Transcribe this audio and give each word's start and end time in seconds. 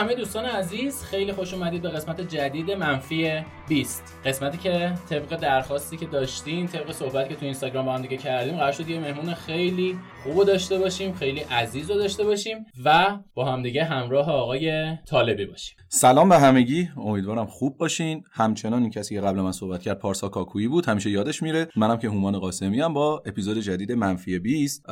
همه 0.00 0.14
دوستان 0.14 0.44
عزیز 0.44 1.02
خیلی 1.02 1.32
خوش 1.32 1.54
اومدید 1.54 1.82
به 1.82 1.88
قسمت 1.88 2.20
جدید 2.20 2.70
منفی 2.70 3.44
20 3.68 4.19
قسمتی 4.24 4.58
که 4.58 4.92
طبق 5.10 5.36
درخواستی 5.36 5.96
که 5.96 6.06
داشتین 6.06 6.66
طبق 6.66 6.92
صحبت 6.92 7.28
که 7.28 7.34
تو 7.34 7.44
اینستاگرام 7.44 7.86
با 7.86 7.92
هم 7.94 8.02
دیگه 8.02 8.16
کردیم 8.16 8.56
قرار 8.56 8.72
شد 8.72 8.88
یه 8.88 9.00
مهمون 9.00 9.34
خیلی 9.34 9.98
خوب 10.22 10.44
داشته 10.44 10.78
باشیم 10.78 11.14
خیلی 11.14 11.40
عزیز 11.40 11.90
رو 11.90 11.96
داشته 11.96 12.24
باشیم 12.24 12.56
و 12.84 13.18
با 13.34 13.44
هم 13.44 13.62
دیگه 13.62 13.84
همراه 13.84 14.30
آقای 14.30 14.96
طالبی 14.96 15.46
باشیم. 15.46 15.76
سلام 15.88 16.28
به 16.28 16.38
همگی. 16.38 16.88
امیدوارم 16.96 17.46
خوب 17.46 17.78
باشین. 17.78 18.24
همچنان 18.32 18.82
این 18.82 18.90
کسی 18.90 19.14
که 19.14 19.20
قبل 19.20 19.40
من 19.40 19.52
صحبت 19.52 19.82
کرد 19.82 19.98
پارسا 19.98 20.28
کاکویی 20.28 20.68
بود. 20.68 20.86
همیشه 20.86 21.10
یادش 21.10 21.42
میره. 21.42 21.68
منم 21.76 21.96
که 21.96 22.08
هومان 22.08 22.38
قاسمی 22.38 22.80
هم 22.80 22.94
با 22.94 23.22
اپیزود 23.26 23.58
جدید 23.58 23.92
منفی 23.92 24.38
20 24.38 24.86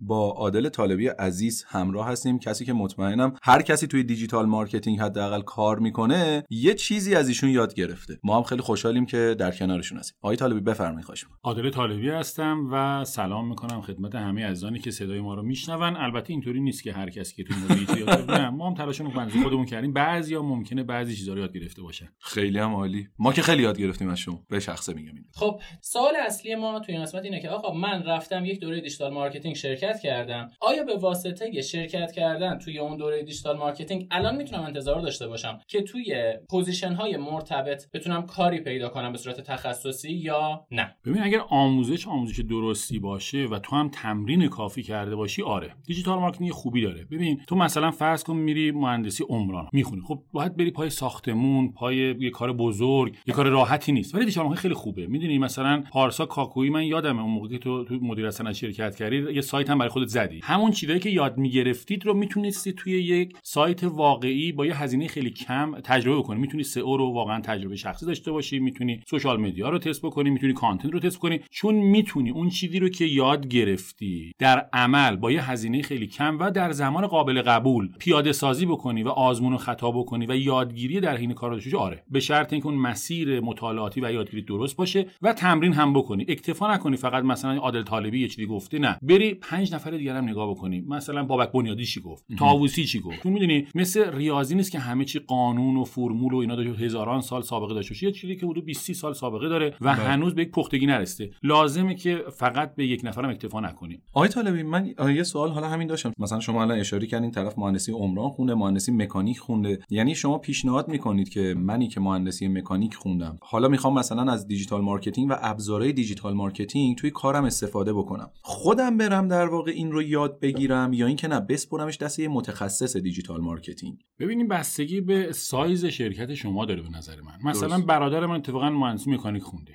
با 0.00 0.30
عادل 0.30 0.68
طالبی 0.68 1.08
عزیز 1.08 1.64
همراه 1.68 2.08
هستیم. 2.08 2.38
کسی 2.38 2.64
که 2.64 2.72
مطمئنم 2.72 3.34
هر 3.42 3.62
کسی 3.62 3.86
توی 3.86 4.04
digital 4.04 4.46
marketing 4.46 5.00
حداقل 5.00 5.42
کار 5.42 5.78
می‌کنه 5.78 6.44
یه 6.50 6.74
چیزی 6.74 7.14
از 7.14 7.28
ایشون 7.28 7.50
یاد 7.50 7.74
گرفته. 7.74 8.18
ما 8.22 8.36
هم 8.36 8.42
خیلی 8.42 8.62
خوشحالیم 8.74 9.06
که 9.06 9.36
در 9.38 9.50
کنارشون 9.50 9.98
هستیم. 9.98 10.16
آقای 10.22 10.36
طالبی 10.36 10.60
بفرمایید 10.60 11.04
خواهش 11.04 11.24
عادل 11.42 11.70
طالبی 11.70 12.08
هستم 12.08 12.68
و 12.72 13.04
سلام 13.04 13.48
می‌کنم 13.48 13.80
خدمت 13.80 14.14
همه 14.14 14.46
عزیزانی 14.46 14.78
که 14.78 14.90
صدای 14.90 15.20
ما 15.20 15.34
رو 15.34 15.42
میشنون. 15.42 15.96
البته 15.96 16.32
اینطوری 16.32 16.60
نیست 16.60 16.82
که 16.82 16.92
هر 16.92 17.10
کسی 17.10 17.36
که 17.36 17.44
تو 17.44 17.98
یاد 17.98 18.30
ما 18.30 18.68
هم 18.68 18.74
تلاش 18.74 19.00
خودمون 19.42 19.64
کردیم. 19.66 19.92
بعضیا 19.92 20.42
ممکنه 20.42 20.82
بعضی 20.82 21.16
چیزا 21.16 21.32
رو 21.32 21.40
یاد 21.40 21.52
گرفته 21.52 21.82
باشن. 21.82 22.08
خیلی 22.18 22.58
هم 22.58 22.74
عالی. 22.74 23.08
ما 23.18 23.32
که 23.32 23.42
خیلی 23.42 23.62
یاد 23.62 23.78
گرفتیم 23.78 24.08
از 24.08 24.18
شما. 24.18 24.44
به 24.48 24.60
شخصه 24.60 24.94
میگم 24.94 25.12
خب 25.34 25.60
سوال 25.80 26.12
اصلی 26.26 26.54
ما 26.54 26.80
تو 26.80 26.92
این 26.92 27.02
قسمت 27.02 27.24
اینه 27.24 27.40
که 27.40 27.48
آقا 27.48 27.74
من 27.74 28.02
رفتم 28.02 28.44
یک 28.44 28.60
دوره 28.60 28.80
digital 28.80 29.12
marketing 29.12 29.54
شرکت 29.54 30.00
کردم. 30.00 30.50
آیا 30.60 30.84
به 30.84 30.96
واسطه 30.96 31.62
شرکت 31.62 32.12
کردن 32.12 32.58
توی 32.58 32.78
اون 32.78 32.96
دوره 32.96 33.22
digital 33.22 33.56
marketing 33.56 34.06
الان 34.10 34.36
می‌تونم 34.36 34.62
انتظار 34.62 35.00
داشته 35.00 35.28
باشم 35.28 35.58
که 35.68 35.82
توی 35.82 36.34
position 36.50 36.92
های 36.92 37.16
مرتبط 37.16 37.90
بتونم 37.92 38.26
کاری 38.26 38.60
پیدا 38.64 38.88
کنم 38.88 39.12
به 39.12 39.18
صورت 39.18 39.40
تخصصی 39.40 40.12
یا 40.12 40.66
نه؟ 40.70 40.94
ببین 41.04 41.22
اگر 41.22 41.40
آموزش 41.48 42.06
آموزش 42.06 42.40
درستی 42.40 42.98
باشه 42.98 43.46
و 43.46 43.58
تو 43.58 43.76
هم 43.76 43.88
تمرین 43.88 44.48
کافی 44.48 44.82
کرده 44.82 45.16
باشی 45.16 45.42
آره. 45.42 45.74
digital 45.86 46.18
marketing 46.18 46.50
خوبی 46.50 46.82
داره. 46.82 47.04
ببین 47.04 47.40
تو 47.46 47.56
مثلا 47.56 47.90
فرض 47.90 48.24
کن 48.24 48.36
میری 48.36 48.70
مهندسی 48.70 49.24
عمران 49.28 49.68
می‌خونی. 49.72 50.02
خب 50.02 50.22
باید 50.32 50.56
بری 50.56 50.70
پای 50.70 50.90
ساختمون 50.90 51.72
پای 51.72 51.96
یه 51.96 52.30
کار 52.30 52.52
بزرگ 52.52 53.16
یه 53.26 53.34
کار 53.34 53.48
راحتی 53.48 53.92
نیست. 53.92 54.14
ولی 54.14 54.24
دیجیتال 54.24 54.54
خیلی 54.54 54.74
خوبه. 54.74 55.06
می‌دونی 55.06 55.38
مثلا 55.38 55.84
پارسا 55.92 56.26
کاکویی 56.26 56.70
من 56.70 56.84
یادمه 56.84 57.22
اون 57.22 57.30
موقعی 57.30 57.58
تو 57.58 57.84
تو 57.84 57.94
مدیر 57.94 58.30
صنعت 58.30 58.52
شرکت 58.52 58.96
کردی 58.96 59.32
یه 59.32 59.40
سایت 59.40 59.70
هم 59.70 59.78
برای 59.78 59.90
خودت 59.90 60.08
زدی. 60.08 60.40
همون 60.42 60.70
چیزایی 60.70 61.00
که 61.00 61.10
یاد 61.10 61.38
می‌گرفتید 61.38 62.06
رو 62.06 62.14
می‌تونستی 62.14 62.72
توی 62.72 62.92
یک 63.02 63.36
سایت 63.42 63.84
واقعی 63.84 64.52
با 64.52 64.66
یه 64.66 64.82
هزینه 64.82 65.06
خیلی 65.06 65.30
کم 65.30 65.80
تجربه 65.80 66.22
کنی. 66.22 66.40
می‌تونی 66.40 66.62
سئو 66.62 66.96
رو 66.96 67.12
واقعا 67.12 67.40
تجربه 67.40 67.76
شخصی 67.76 68.06
داشته 68.06 68.32
باشی. 68.32 68.53
می‌تونی 68.58 69.00
سوشال 69.06 69.40
مدیا 69.40 69.68
رو 69.68 69.78
تست 69.78 70.02
بکنی 70.02 70.30
می‌تونی 70.30 70.52
کانتنت 70.52 70.92
رو 70.92 71.00
تست 71.00 71.18
کنی 71.18 71.40
چون 71.50 71.74
می‌تونی 71.74 72.30
اون 72.30 72.48
چیزی 72.48 72.78
رو 72.78 72.88
که 72.88 73.04
یاد 73.04 73.48
گرفتی 73.48 74.32
در 74.38 74.68
عمل 74.72 75.16
با 75.16 75.32
یه 75.32 75.50
هزینه 75.50 75.82
خیلی 75.82 76.06
کم 76.06 76.38
و 76.38 76.50
در 76.50 76.72
زمان 76.72 77.06
قابل 77.06 77.42
قبول 77.42 77.88
پیاده 77.98 78.32
سازی 78.32 78.66
بکنی 78.66 79.02
و 79.02 79.08
آزمون 79.08 79.52
و 79.52 79.56
خطا 79.56 79.90
بکنی 79.90 80.26
و 80.26 80.36
یادگیری 80.36 81.00
در 81.00 81.16
حین 81.16 81.32
کار 81.32 81.50
داشته 81.50 81.76
آره. 81.76 82.02
به 82.10 82.20
شرط 82.20 82.52
اینکه 82.52 82.68
اون 82.68 82.76
مسیر 82.78 83.40
مطالعاتی 83.40 84.00
و 84.00 84.12
یادگیری 84.12 84.42
درست 84.42 84.76
باشه 84.76 85.06
و 85.22 85.32
تمرین 85.32 85.72
هم 85.72 85.92
بکنی. 85.92 86.24
اکتفا 86.28 86.74
نکنی 86.74 86.96
فقط 86.96 87.24
مثلا 87.24 87.56
عادل 87.56 87.82
طالبی 87.82 88.20
یه 88.20 88.28
چیزی 88.28 88.46
گفته 88.46 88.78
نه. 88.78 88.98
بری 89.02 89.34
پنج 89.34 89.74
نفر 89.74 89.90
دیگر 89.90 90.16
هم 90.16 90.28
نگاه 90.28 90.50
بکنی. 90.50 90.80
مثلا 90.80 91.24
بابک 91.24 91.52
بنیادی 91.52 91.84
چی 91.84 92.00
گفت؟ 92.00 92.24
تاووسی 92.38 92.84
چی 92.84 93.00
گفت؟ 93.00 93.22
تو 93.22 93.30
می‌دونی 93.30 93.66
مثل 93.74 94.16
ریاضی 94.16 94.54
نیست 94.54 94.72
که 94.72 94.78
همه 94.78 95.04
چی 95.04 95.18
قانون 95.18 95.76
و 95.76 95.84
فرمول 95.84 96.34
و 96.34 96.36
اینا 96.36 96.56
داشته 96.56 96.84
هزاران 96.84 97.20
سال 97.20 97.42
سابقه 97.42 97.74
داشته 97.74 97.94
باشه. 97.94 98.06
یه 98.06 98.12
چیزی 98.12 98.36
که 98.36 98.43
حدود 98.44 98.64
20 98.64 98.92
سال 98.92 99.12
سابقه 99.12 99.48
داره 99.48 99.74
و 99.80 99.94
بله. 99.94 99.94
هنوز 99.94 100.34
به 100.34 100.42
یک 100.42 100.50
پختگی 100.50 100.86
نرسیده. 100.86 101.34
لازمه 101.42 101.94
که 101.94 102.24
فقط 102.32 102.74
به 102.74 102.86
یک 102.86 103.00
نفرم 103.04 103.30
اکتفا 103.30 103.60
نکنی 103.60 104.02
آقای 104.12 104.28
طالبی 104.28 104.62
من 104.62 104.94
یه 105.16 105.22
سوال 105.22 105.50
حالا 105.50 105.68
همین 105.68 105.88
داشتم. 105.88 106.12
مثلا 106.18 106.40
شما 106.40 106.62
الان 106.62 106.78
اشاره 106.78 107.06
کردین 107.06 107.30
طرف 107.30 107.58
مهندسی 107.58 107.92
عمران 107.92 108.30
خونده 108.30 108.54
مهندسی 108.54 108.92
مکانیک 108.92 109.38
خونده. 109.38 109.78
یعنی 109.90 110.14
شما 110.14 110.38
پیشنهاد 110.38 110.88
می‌کنید 110.88 111.28
که 111.28 111.54
منی 111.58 111.88
که 111.88 112.00
مهندسی 112.00 112.48
مکانیک 112.48 112.94
خوندم. 112.94 113.38
حالا 113.42 113.68
می‌خوام 113.68 113.98
مثلا 113.98 114.32
از 114.32 114.46
digital 114.46 114.80
marketing 114.80 115.30
و 115.30 115.34
ابزارهای 115.40 115.92
digital 115.92 116.34
marketing 116.34 116.96
توی 116.96 117.10
کارم 117.10 117.44
استفاده 117.44 117.92
بکنم. 117.92 118.30
خودم 118.42 118.96
برم 118.96 119.28
در 119.28 119.46
واقع 119.46 119.70
این 119.70 119.92
رو 119.92 120.02
یاد 120.02 120.40
بگیرم 120.40 120.92
یا 120.92 121.06
اینکه 121.06 121.28
نه 121.28 121.40
بسپرمش 121.40 121.98
دست 121.98 122.18
یه 122.18 122.28
متخصص 122.28 122.96
digital 122.96 123.40
marketing. 123.40 123.98
ببینیم 124.18 124.48
بستگی 124.48 125.00
به 125.00 125.32
سایز 125.32 125.84
شرکت 125.84 126.34
شما 126.34 126.64
داره 126.64 126.82
به 126.82 126.88
نظر 126.88 127.16
من. 127.20 127.50
مثلا 127.50 127.78
برادر 127.78 128.26
من 128.26 128.33
اتفاقا 128.34 128.70
مهندسی 128.70 129.10
مکانیک 129.10 129.42
خونده. 129.42 129.74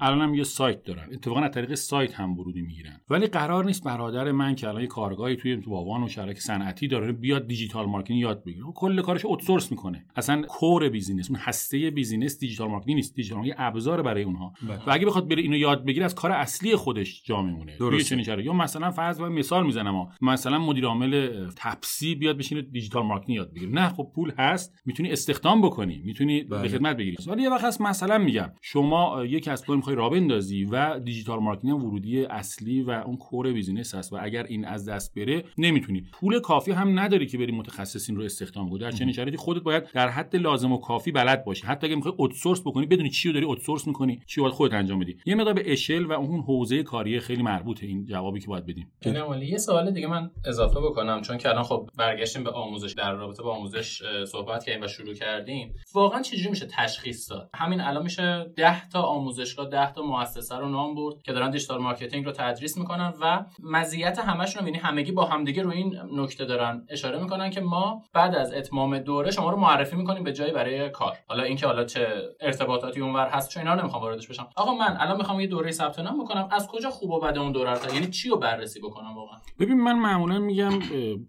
الان 0.00 0.20
هم 0.20 0.34
یه 0.34 0.44
سایت 0.44 0.84
دارن. 0.84 1.08
اتفاقا 1.12 1.40
از 1.40 1.50
طریق 1.50 1.74
سایت 1.74 2.14
هم 2.14 2.38
ورودی 2.38 2.62
می‌گیرن. 2.62 3.00
ولی 3.10 3.26
قرار 3.26 3.64
نیست 3.64 3.84
برادر 3.84 4.32
من 4.32 4.54
که 4.54 4.68
الان 4.68 4.80
یه 4.80 4.86
کارگاهی 4.86 5.36
توی 5.36 5.54
واوان 5.54 6.02
و 6.02 6.08
شرکت 6.08 6.40
صنعتی 6.40 6.88
داره 6.88 7.12
بیاد 7.12 7.46
digital 7.46 7.86
marketing 7.86 8.20
یاد 8.20 8.44
بگیره. 8.44 8.64
کل 8.74 9.02
کارش 9.02 9.24
outsource 9.24 9.70
می‌کنه. 9.70 10.06
اصلا 10.16 10.42
core 10.42 10.88
business 10.88 11.30
اون 11.30 11.38
هسته 11.42 11.90
business 11.90 12.38
digital 12.38 12.68
marketing 12.68 12.96
نیست. 12.96 13.14
digital 13.14 13.38
marketing 13.38 13.56
ابزار 13.58 14.02
برای 14.02 14.22
اونها. 14.22 14.52
بله. 14.68 14.84
و 14.86 14.90
اگه 14.90 15.06
بخواد 15.06 15.28
بره 15.28 15.42
اینو 15.42 15.56
یاد 15.56 15.84
بگیره 15.84 16.04
از 16.04 16.14
کار 16.14 16.32
اصلی 16.32 16.76
خودش 16.76 17.22
جا 17.24 17.42
میمونه. 17.42 17.76
یا 18.44 18.52
مثلا 18.52 18.90
فرض 18.90 19.20
مثال 19.20 19.66
می‌زنم 19.66 20.08
مثلا 20.22 20.58
مدیر 20.58 20.86
عامل 20.86 21.50
تپسی 21.56 22.14
بیاد 22.14 22.38
بشینه 22.38 22.62
digital 22.62 23.02
marketing 23.02 23.36
یاد 23.36 23.54
بگیره. 23.54 23.72
نه 23.72 23.88
خب 23.88 24.10
پول 24.14 24.32
هست. 24.38 24.74
می‌تونی 24.86 25.10
استخدام 25.12 25.62
بکنی. 25.62 26.02
می‌تونی 26.04 26.42
بله. 26.42 26.62
به 26.62 26.68
خدمت 26.68 26.96
بگیری. 26.96 27.16
ولی 27.26 27.42
یه 27.42 27.50
وقت 27.50 27.64
هست 27.64 27.80
مثلا 27.90 28.18
میگم 28.18 28.52
شما 28.60 29.24
یک 29.24 29.44
کسب 29.44 29.66
کار 29.66 29.76
می‌خوای 29.76 29.96
راه 29.96 30.10
بندازی 30.10 30.64
و 30.64 30.98
digital 30.98 31.38
marketing 31.38 31.84
ورودی 31.84 32.24
اصلی 32.24 32.82
و 32.82 32.90
اون 32.90 33.16
core 33.16 33.52
business 33.52 33.94
هست 33.94 34.12
و 34.12 34.18
اگر 34.20 34.42
این 34.42 34.64
از 34.64 34.88
دست 34.88 35.14
بره 35.14 35.44
نمی‌تونی. 35.58 36.04
پول 36.12 36.40
کافی 36.40 36.72
هم 36.72 36.98
نداری 36.98 37.26
که 37.26 37.38
بری 37.38 37.52
متخصصین 37.52 38.16
رو 38.16 38.22
استخدام 38.22 38.70
کنی. 38.70 38.78
در 38.78 38.90
چنین 38.90 39.12
شرایطی 39.12 39.36
خودت 39.36 39.62
باید 39.62 39.84
در 39.94 40.08
حد 40.08 40.36
لازم 40.36 40.72
و 40.72 40.78
کافی 40.78 41.12
بلد 41.12 41.44
باشی. 41.44 41.66
حتی 41.66 41.86
اگه 41.86 41.96
می‌خوای 41.96 42.14
outsource 42.16 42.60
بکنی 42.60 42.86
بدونی 42.86 43.10
چی 43.10 43.28
رو 43.28 43.34
داری 43.34 43.46
outsource 43.46 43.86
می‌کنی 43.86 44.20
چی 44.26 44.40
باید 44.40 44.52
خودت 44.52 44.74
انجام 44.74 44.98
بدی. 44.98 45.16
یه 45.26 45.34
مقدار 45.34 45.54
به 45.54 45.72
اشل 45.72 46.04
و 46.04 46.12
اون 46.12 46.40
حوزه 46.40 46.82
کاری 46.82 47.20
خیلی 47.20 47.42
مربوطه 47.42 47.86
این 47.86 48.04
جوابی 48.04 48.40
که 48.40 48.46
باید 48.46 48.66
بدیم. 48.66 48.92
یه 49.42 49.58
سوال 49.58 49.90
دیگه 49.90 50.06
من 50.06 50.30
اضافه 50.44 50.80
بکنم 50.80 51.20
چون 51.20 51.38
که 51.38 51.48
الان 51.48 51.62
خب 51.62 51.90
برگشتیم 51.98 52.44
به 52.44 52.50
آموزش 52.50 52.92
در 52.92 53.12
رابطه 53.12 53.42
با 53.42 53.56
آموزش 53.56 54.02
صحبت 54.24 54.64
کردیم 54.64 54.82
و 54.82 54.86
شروع 54.86 55.14
کردیم. 55.14 55.74
واقعا 55.94 56.22
چجوری 56.22 56.50
میشه 56.50 56.66
تشخیص 56.66 57.30
داد؟ 57.30 57.50
همین 57.54 57.79
الان 57.80 58.02
میشه 58.02 58.52
10 58.56 58.88
تا 58.88 59.02
آموزشگاه 59.02 59.68
10 59.68 59.92
تا 59.92 60.02
مؤسسه 60.02 60.56
رو 60.56 60.68
نام 60.68 60.94
برد 60.94 61.22
که 61.22 61.32
دارن 61.32 61.50
digital 61.50 61.80
marketing 61.80 62.24
رو 62.24 62.32
تدریس 62.32 62.78
می‌کنن 62.78 63.14
و 63.20 63.44
مزیت 63.62 64.18
همشون 64.18 64.62
رو 64.62 64.68
یعنی 64.68 64.78
همگی 64.78 65.12
با 65.12 65.24
همدیگه 65.24 65.62
روی 65.62 65.76
این 65.76 65.96
نکته 66.12 66.44
دارن 66.44 66.86
اشاره 66.88 67.22
می‌کنن 67.22 67.50
که 67.50 67.60
ما 67.60 68.02
بعد 68.12 68.34
از 68.34 68.52
اتمام 68.52 68.98
دوره 68.98 69.30
شما 69.30 69.50
رو 69.50 69.56
معرفی 69.56 69.96
می‌کنیم 69.96 70.24
به 70.24 70.32
جای 70.32 70.50
برای 70.50 70.90
کار. 70.90 71.16
حالا 71.28 71.42
اینکه 71.42 71.66
حالا 71.66 71.84
چه 71.84 72.06
ارتباطاتی 72.40 73.00
اونور 73.00 73.28
هست 73.28 73.50
چون 73.50 73.62
اینا 73.62 73.74
نمی‌خوام 73.74 74.02
واردش 74.02 74.28
بشم. 74.28 74.48
آقا 74.56 74.74
من 74.74 74.96
الان 75.00 75.16
می‌خوام 75.16 75.40
یه 75.40 75.46
دوره 75.46 75.70
ثبت 75.70 75.98
نام 75.98 76.24
بکنم. 76.24 76.48
از 76.50 76.68
کجا 76.68 76.90
خوب 76.90 77.10
و 77.10 77.24
اون 77.24 77.52
دوره 77.52 77.72
رو 77.72 77.94
یعنی 77.94 78.06
چی 78.06 78.28
رو 78.28 78.36
بررسی 78.36 78.80
بکنم 78.80 79.16
واقعا؟ 79.16 79.38
ببین 79.58 79.80
من 79.80 79.98
معمولا 79.98 80.38
میگم 80.38 80.78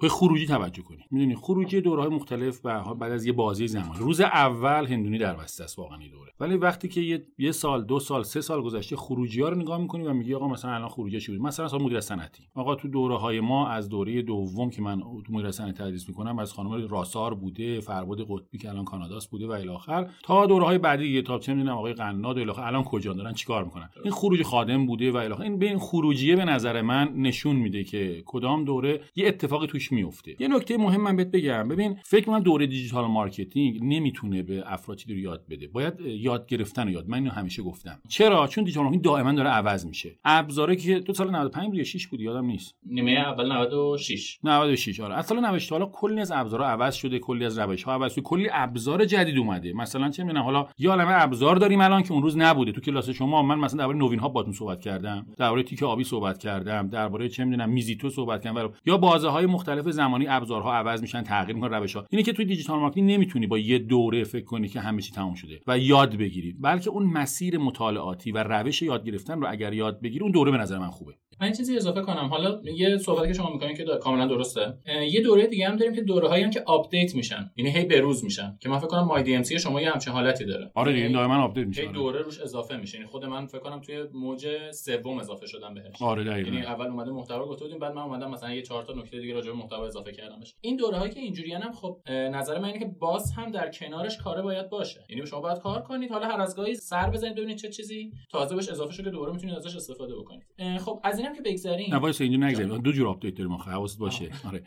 به 0.02 0.10
خروجی 0.10 0.48
توجه 0.48 0.82
کنید 0.82 1.06
می‌دونی 1.12 1.36
خروجی 1.36 1.82
دوره 1.82 2.02
های 2.02 2.12
مختلف 2.12 2.66
بعد 3.00 3.12
از 3.12 3.26
یه 3.26 3.34
بازی 3.34 3.68
زمان 3.68 3.96
روز 3.96 4.22
اول 4.22 4.86
هندونی 4.86 5.18
در 5.18 5.34
بسته 5.34 5.64
است 5.64 5.80
واقعا 5.80 5.98
دوره. 6.12 6.32
ولی 6.42 6.58
وقتی 6.58 6.88
که 6.88 7.24
یه, 7.38 7.52
سال 7.52 7.84
دو 7.84 8.00
سال 8.00 8.24
سه 8.24 8.42
سال 8.42 8.62
گذشته 8.62 8.96
خروجی 8.96 9.42
ها 9.42 9.50
رو 9.50 9.58
نگاه 9.58 9.78
می‌کنی 9.82 10.04
و 10.04 10.14
میگی 10.14 10.34
آقا 10.34 10.48
مثلا 10.48 10.72
الان 10.72 10.90
خروجی 10.90 11.20
شده 11.20 11.38
مثلا 11.38 11.68
سال 11.68 11.82
مدیر 11.82 12.00
صنعتی. 12.00 12.44
آقا 12.56 12.76
تو 12.76 12.88
دوره 12.88 13.18
های 13.18 13.40
ما 13.40 13.68
از 13.68 13.90
دوره 13.90 14.22
دوم 14.22 14.70
که 14.70 14.82
من 14.82 15.00
تو 15.00 15.34
مدیر 15.34 15.52
صنعتی 15.52 15.74
تدریس 15.78 16.10
می‌کنم 16.10 16.40
از 16.40 16.54
خانم 16.54 16.88
راسار 16.88 17.34
بوده 17.34 17.80
فرباد 17.80 18.18
قطبی 18.30 18.58
که 18.58 18.70
الان 18.70 18.86
کاناداست 18.86 19.32
بوده 19.32 19.48
و 19.48 19.52
الی 19.52 19.70
آخر 19.70 20.10
تا 20.24 20.46
دوره 20.46 20.66
های 20.66 20.78
بعدی 20.78 21.08
یه 21.08 21.22
تا 21.22 21.40
چه 21.40 21.54
می‌دونم 21.54 21.78
آقای 21.78 21.94
قناد 21.94 22.38
و 22.38 22.42
الی 22.42 22.52
الان 22.58 22.84
کجا 22.84 23.14
دارن 23.14 23.34
چیکار 23.34 23.64
می‌کنن؟ 23.64 23.90
این 24.04 24.14
خروج 24.14 24.44
خادم 24.44 24.86
بوده 24.86 25.12
و 25.12 25.18
الی 25.18 25.34
این 25.34 25.60
به 25.60 25.66
این 25.66 25.80
خروجیه 25.80 26.36
به 26.36 26.46
نظر 26.46 26.82
من 26.82 27.14
نشون 27.16 27.56
میده 27.56 27.84
که 27.84 28.24
کدام 28.26 28.66
دوره 28.66 29.02
یه 29.16 29.28
اتفاقی 29.28 29.68
توش 29.68 29.92
میفته 29.92 30.36
یه 30.40 30.48
نکته 30.48 30.78
مهم 30.78 31.02
من 31.02 31.16
بهت 31.16 31.32
بگم. 31.32 31.68
ببین 31.68 31.98
فکر 32.04 32.26
کنم 32.26 32.40
دوره 32.40 32.68
digital 32.68 33.06
marketing 33.06 33.80
نمی‌تونه 33.84 34.44
به 34.44 34.64
افراد 34.66 35.02
رو 35.10 35.18
یاد 35.18 35.46
بده. 35.50 35.68
باید 35.68 35.94
یاد 36.32 36.48
گرفتن 36.48 36.88
و 36.88 36.92
یاد. 36.92 37.10
من 37.10 37.18
اینو 37.18 37.30
همیشه 37.30 37.64
گفتم. 37.64 38.00
چرا؟ 38.10 38.48
چون 38.48 38.64
digital 38.64 38.84
marketing 38.84 39.04
دائما 39.04 39.34
داره 39.34 39.50
عوض 39.50 39.86
میشه. 39.86 40.16
ابزاری 40.26 40.76
که 40.76 41.00
تو 41.00 41.14
سال 41.14 41.32
95 41.32 41.66
بود 41.68 41.76
یا 41.76 41.84
6 41.84 42.08
بود 42.08 42.22
یادم 42.22 42.46
نیست. 42.46 42.76
نیمه 42.86 43.12
اول 43.12 43.52
96 43.52 44.40
96 44.44 45.00
آره. 45.00 45.16
از 45.16 45.26
سال 45.26 45.40
98 45.40 45.72
حالا 45.72 45.86
کلی 45.86 46.22
از 46.22 46.32
ابزارها 46.32 46.68
عوض 46.68 46.96
شده 46.96 47.20
کلی 47.20 47.46
از 47.46 47.60
روش 47.60 47.84
ها 47.84 47.94
عوض 47.94 48.12
شده 48.12 48.22
کلی 48.22 48.50
ابزار 48.52 49.06
جدید 49.06 49.38
اومده. 49.38 49.74
مثلا 49.74 50.10
چه 50.10 50.24
می‌دونم 50.24 50.44
حالا 50.44 50.68
یه 50.78 50.90
عالمه 50.90 51.12
ابزار 51.24 51.56
داریم 51.56 51.82
الان 51.82 52.04
که 52.04 52.12
اون 52.12 52.24
روز 52.24 52.38
نبوده. 52.38 52.72
تو 52.72 52.82
کلاس 52.82 53.10
شما 53.10 53.44
من 53.44 53.60
مثلا 53.60 53.80
درباره 53.80 53.98
نوین 53.98 54.20
هاب 54.20 54.30
باتون 54.30 54.54
صحبت 54.54 54.82
کردم 54.82 55.26
درباره 55.38 55.64
تیک 55.64 55.84
آبی 55.84 56.04
صحبت 56.04 56.38
کردم 56.38 56.88
درباره 56.88 57.30
چه 57.30 57.46
می‌دونم 57.46 57.70
میزیتو 57.70 58.10
صحبت 58.10 58.44
کردم. 58.44 58.74
یا 58.86 58.98
بازه 58.98 59.30
های 59.30 59.46
مختلف 59.46 59.90
زمانی 59.90 60.28
ابزارها 60.28 60.74
عوض 60.74 61.02
میشن 61.02 61.22
تغییر 61.22 61.56
می‌کنه 61.56 61.78
روش 61.78 61.96
ها 61.96 62.06
اینه 62.10 62.24
که 62.24 62.34
توی 62.34 62.46
digital 62.46 62.80
marketing 62.80 63.12
نمی‌تونی 63.12 63.48
با 63.48 63.58
یه 63.58 63.80
دوره 63.80 64.24
فکر 64.24 64.46
کنی 64.46 64.68
که 64.68 64.80
همه 64.80 65.02
چی 65.02 65.12
تموم 65.12 65.34
شده 65.34 65.60
و 65.68 65.78
یاد 65.78 66.16
بگیری 66.22 66.54
بلکه 66.54 66.90
اون 66.90 67.04
مسیر 67.04 67.58
مطالعاتی 67.58 68.32
و 68.32 68.44
روش 68.44 68.82
یاد 68.82 69.06
گرفتن 69.06 69.42
رو 69.42 69.52
اگر 69.52 69.74
یاد 69.74 70.02
بگیری 70.02 70.24
اون 70.24 70.32
دوره 70.32 70.52
به 70.52 70.58
نظر 70.58 70.78
من 70.78 70.90
خوبه. 70.90 71.14
من 71.42 71.52
چیزی 71.52 71.78
اضافه 71.78 72.02
کنم. 72.02 72.26
حالا 72.26 72.62
یه 72.64 72.98
صحبتی 72.98 73.28
که 73.28 73.34
شما 73.34 73.54
می‌کنین 73.54 73.76
که 73.76 73.86
کاملا 74.02 74.28
درسته. 74.28 74.74
یه 75.12 75.22
دوره 75.22 75.48
دیگه 75.48 75.68
هم 75.68 75.76
داریم 75.76 75.96
که 75.96 76.02
دوره 76.02 76.28
هایی 76.28 76.50
که 76.50 76.64
آپدیت 76.66 77.16
میشن. 77.16 77.52
یعنی 77.56 77.72
هی 77.72 77.86
بروز 77.86 78.24
میشن. 78.24 78.58
که 78.60 78.70
من 78.70 78.78
فکر 78.78 78.88
کنم 78.88 79.04
My 79.04 79.24
DMC 79.24 79.60
شما 79.60 79.82
یه 79.82 79.92
همچین 79.92 80.14
حالتی 80.14 80.46
داره. 80.46 80.72
آره 80.76 80.94
دیگه 80.94 81.10
دائما 81.10 81.44
آپدیت 81.44 81.68
میشه. 81.68 81.82
هی 81.82 81.88
دوره 81.88 82.22
روش 82.22 82.40
اضافه 82.40 82.78
میشه. 82.78 82.98
یعنی 82.98 83.10
خود 83.10 83.26
من 83.26 83.46
فکر 83.46 83.60
کنم 83.60 83.82
توی 83.82 84.04
موج 84.14 84.72
سوم 84.72 85.20
اضافه 85.20 85.48
شدم 85.48 85.74
بهش. 85.74 86.02
آره 86.02 86.24
دقیقاً. 86.24 86.50
یعنی 86.50 86.66
اول 86.66 86.88
اومده 86.88 87.12
محتوا 87.12 87.46
گفته 87.46 87.66
بودیم 87.66 87.80
بعد 87.80 87.94
من 87.94 88.02
اومدم 88.02 88.32
مثلا 88.32 88.54
یه 88.54 88.62
چهار 88.62 88.84
تا 88.84 88.94
نکته 88.94 89.20
دیگه 89.20 89.34
راجع 89.34 89.52
به 89.52 89.58
محتوا 89.58 89.86
اضافه 89.86 90.12
کردمش. 90.12 90.56
این 90.62 90.76
دوره 90.76 90.98
هایی 90.98 91.12
که 91.12 91.20
اینجوریان 91.20 91.62
هم 91.62 91.72
خب 91.72 91.98
نظر 92.10 92.60
من 92.60 92.66
اینه 92.66 92.80
که 92.80 92.92
باز 93.00 93.32
هم 93.32 93.52
در 93.52 93.72
کنارش 93.72 94.18
کاره 94.18 94.42
باید 94.42 94.70
باشه. 94.70 95.06
یعنی 95.10 95.26
شما 95.26 95.42
باید 95.42 95.60
کار 95.60 95.82
کنید. 95.82 96.12
حالا 96.12 96.28
هر 96.28 96.42
از 96.42 96.56
گاهی 96.56 96.76
سر 96.76 97.10
بزنید 97.10 97.36
ببینید 97.36 97.58
چه 97.58 97.70
چیزی 97.70 98.12
تازه 98.32 98.56
بهش 98.56 98.70
اضافه 98.70 98.94
شده 98.94 99.04
که 99.04 99.10
دوباره 99.10 99.34
می‌تونید 99.34 99.56
ازش 99.56 99.76
استفاده 99.76 100.16
بکنید. 100.16 100.44
خب 100.80 101.00
از 101.04 101.20
اینم 101.32 101.44
که 101.44 101.50
بگذریم 101.50 101.96
وایسا 101.96 102.22
اینجا 102.22 102.38
نگذریم. 102.38 102.78
دو 102.78 102.92
جور 102.92 103.08
آپدیت 103.08 103.36
داریم 103.36 103.54
آخه. 103.54 103.72
حواست 103.72 104.00
باشه. 104.00 104.32
آره. 104.48 104.64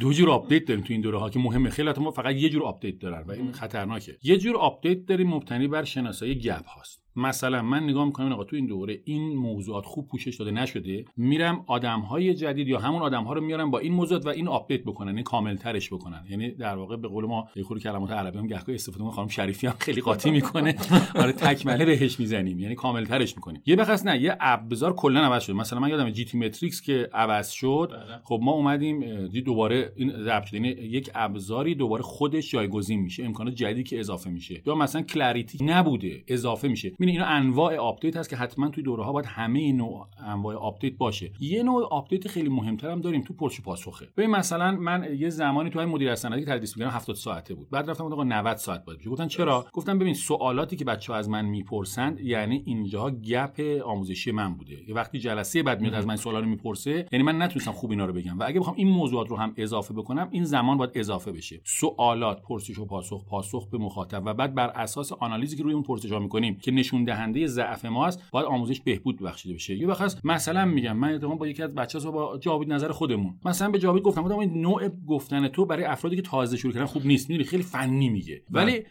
دو 0.00 0.12
جور 0.12 0.30
آپدیت 0.30 0.64
داریم 0.64 0.84
تو 0.84 0.92
این 0.92 1.02
دوره 1.02 1.18
ها 1.18 1.30
که 1.30 1.38
مهمه. 1.38 1.70
خیلی 1.70 1.92
ما 2.00 2.10
فقط 2.10 2.34
یه 2.34 2.48
جور 2.48 2.62
آپدیت 2.62 2.98
دارن 2.98 3.24
و 3.26 3.30
این 3.30 3.52
خطرناکه. 3.52 4.16
یه 4.22 4.38
جور 4.38 4.56
آپدیت 4.56 5.06
داریم 5.06 5.28
مبتنی 5.28 5.68
بر 5.68 5.84
شناسایی 5.84 6.34
gap 6.34 6.66
هاست. 6.66 7.07
مثلا 7.18 7.62
من 7.62 7.84
نگاه 7.84 8.04
می‌کنم 8.04 8.32
آقا 8.32 8.44
تو 8.44 8.56
این 8.56 8.66
دوره 8.66 9.00
این 9.04 9.36
موضوعات 9.36 9.84
خوب 9.86 10.08
پوشش 10.08 10.36
داده 10.36 10.50
نشده 10.50 11.04
میرم 11.16 11.64
آدم 11.66 12.00
های 12.00 12.34
جدید 12.34 12.68
یا 12.68 12.78
همون 12.78 13.02
آدم 13.02 13.24
ها 13.24 13.32
رو 13.32 13.40
میارم 13.40 13.70
با 13.70 13.78
این 13.78 13.92
موضوعات 13.92 14.26
و 14.26 14.28
این 14.28 14.48
آپدیت 14.48 14.84
بکنن 14.84 15.08
یعنی 15.08 15.22
کامل 15.22 15.56
ترش 15.56 15.92
بکنن. 15.92 16.24
یعنی 16.30 16.50
در 16.50 16.76
واقع 16.76 16.96
به 16.96 17.08
قول 17.08 17.24
ما 17.26 17.48
یه 17.56 17.62
خورده 17.62 17.82
کلمات 17.82 18.10
عربی 18.10 18.38
هم 18.38 18.46
گهگاه 18.46 18.74
استفاده 18.74 18.98
می‌کنم 18.98 19.16
خانم 19.16 19.28
شریفی 19.28 19.66
هم 19.66 19.74
خیلی 19.78 20.00
قاطی 20.00 20.30
می‌کنه. 20.30 20.76
آره 21.22 21.32
تکمله 21.32 21.84
بهش 21.84 22.20
می‌زنیم 22.20 22.58
یعنی 22.58 22.74
کامل 22.74 23.04
ترش 23.04 23.36
می‌کنیم. 23.36 23.62
یه 23.66 23.76
وقت 23.76 24.06
نه 24.06 24.22
یه 24.22 24.36
ابزار 24.40 24.92
کلا 24.94 25.20
عوض 25.20 25.42
شد 25.42 25.52
مثلا 25.52 25.80
من 25.80 25.88
یادم 25.88 26.10
GTmetrix 26.10 26.82
که 26.82 27.08
عوض 27.12 27.50
شد 27.50 27.92
خب 28.24 28.40
ما 28.42 28.52
اومدیم 28.52 29.26
دوباره 29.26 29.92
این 29.96 30.12
ضبط 30.22 30.44
شد. 30.44 30.54
یعنی 30.54 30.68
یک 30.68 31.10
ابزاری 31.14 31.74
دوباره 31.74 32.02
خودش 32.02 32.50
جایگزین 32.50 33.00
میشه 33.00 33.24
امکانات 33.24 33.54
جدیدی 33.54 33.82
که 33.82 34.00
اضافه 34.00 34.30
میشه. 34.30 34.62
یا 34.66 34.74
مثلا 34.74 35.02
Clarity 35.02 35.64
نبوده 35.64 36.24
اضافه 36.28 36.68
میشه. 36.68 36.92
ببین 37.08 37.20
اینا 37.20 37.32
انواع 37.32 37.76
آپدیت 37.76 38.16
هست 38.16 38.30
که 38.30 38.36
حتما 38.36 38.68
توی 38.68 38.82
دوره 38.84 39.04
ها 39.04 39.12
باید 39.12 39.26
همه 39.26 39.72
نوع 39.72 40.06
انواع 40.26 40.56
آپدیت 40.56 40.96
باشه. 40.96 41.32
یه 41.40 41.62
نوع 41.62 41.88
آپدیت 41.90 42.28
خیلی 42.28 42.48
مهمتر 42.48 42.90
هم 42.90 43.00
داریم 43.00 43.22
تو 43.22 43.34
پرسش 43.34 43.60
پاسخه. 43.60 44.08
ببین 44.16 44.30
مثلا 44.30 44.72
من 44.72 45.16
یه 45.18 45.28
زمانی 45.28 45.70
تو 45.70 45.86
مدیر 45.86 46.14
سندی 46.14 46.44
تدریس 46.44 46.76
می‌کردم 46.76 46.96
70 46.96 47.16
ساعته 47.16 47.54
بود. 47.54 47.70
بعد 47.70 47.90
رفتم 47.90 48.04
آقا 48.04 48.24
90 48.24 48.56
ساعت 48.56 48.84
باید 48.84 48.98
بشه. 48.98 49.10
گفتن 49.10 49.28
چرا؟ 49.28 49.66
گفتم 49.72 49.98
ببین 49.98 50.14
سوالاتی 50.14 50.76
که 50.76 50.84
بچه‌ها 50.84 51.18
از 51.18 51.28
من 51.28 51.44
می‌پرسند 51.44 52.20
یعنی 52.20 52.62
اینجا 52.66 53.10
gap 53.10 53.60
آموزشی 53.84 54.32
من 54.32 54.54
بوده. 54.54 54.88
یه 54.88 54.94
وقتی 54.94 55.18
جلسه 55.18 55.62
بعد 55.62 55.80
میاد 55.80 55.94
از 55.94 56.06
من 56.06 56.16
سوالا 56.16 56.40
رو 56.40 56.46
می‌پرسه 56.46 57.06
یعنی 57.12 57.24
من 57.24 57.42
نتونستم 57.42 57.72
خوب 57.72 57.90
اینا 57.90 58.04
رو 58.06 58.12
بگم. 58.12 58.38
و 58.38 58.44
اگه 58.46 58.60
بخوام 58.60 58.76
این 58.76 58.88
موضوعات 58.88 59.28
رو 59.28 59.36
هم 59.36 59.52
اضافه 59.56 59.94
بکنم 59.94 60.28
این 60.30 60.44
زمان 60.44 60.76
باید 60.76 60.90
اضافه 60.94 61.32
بشه. 61.32 61.60
سوالات 61.64 62.42
پرسش 62.42 62.78
و 62.78 62.86
پاسخ 62.86 63.24
پاسخ 63.24 63.68
به 63.68 63.78
مخاطب. 63.78 64.22
و 64.26 64.34
بعد 64.34 64.54
بر 64.54 64.68
اساس 64.68 65.12
آنالیزی 65.12 65.56
که 65.56 65.62
روی 65.62 65.72
اون 65.72 65.82
پرسش 65.82 66.12
ها 66.12 66.18
می‌کنیم 66.18 66.58
که 66.58 66.70
نشون 66.88 67.04
دهنده 67.04 67.46
ضعف 67.46 67.84
ما 67.84 68.06
است 68.06 68.22
باید 68.30 68.46
آموزش 68.46 68.80
بهبود 68.80 69.22
بخشیده 69.22 69.54
بشه. 69.54 69.76
یه 69.76 69.86
وقت 69.86 70.20
مثلا 70.24 70.64
میگم 70.64 70.96
من 70.96 71.14
اتفاقا 71.14 71.34
با 71.34 71.48
یکی 71.48 71.62
از 71.62 71.74
بچه‌ها 71.74 72.10
با 72.10 72.38
جاوید 72.38 72.72
نظر 72.72 72.92
خودمون. 72.92 73.34
مثلا 73.44 73.70
به 73.70 73.78
جاوید 73.78 74.02
گفتم 74.02 74.22
گفتم 74.22 74.38
این 74.38 74.60
نوع 74.60 74.88
گفتن 75.06 75.48
تو 75.48 75.66
برای 75.66 75.84
افرادی 75.84 76.16
که 76.16 76.22
تازه 76.22 76.56
شروع 76.56 76.72
کردن 76.72 76.86
خوب 76.86 77.06
نیست 77.06 77.30
می‌دونی 77.30 77.48
خیلی 77.48 77.62
فنی 77.62 78.08
میگه. 78.08 78.42
ولی 78.50 78.82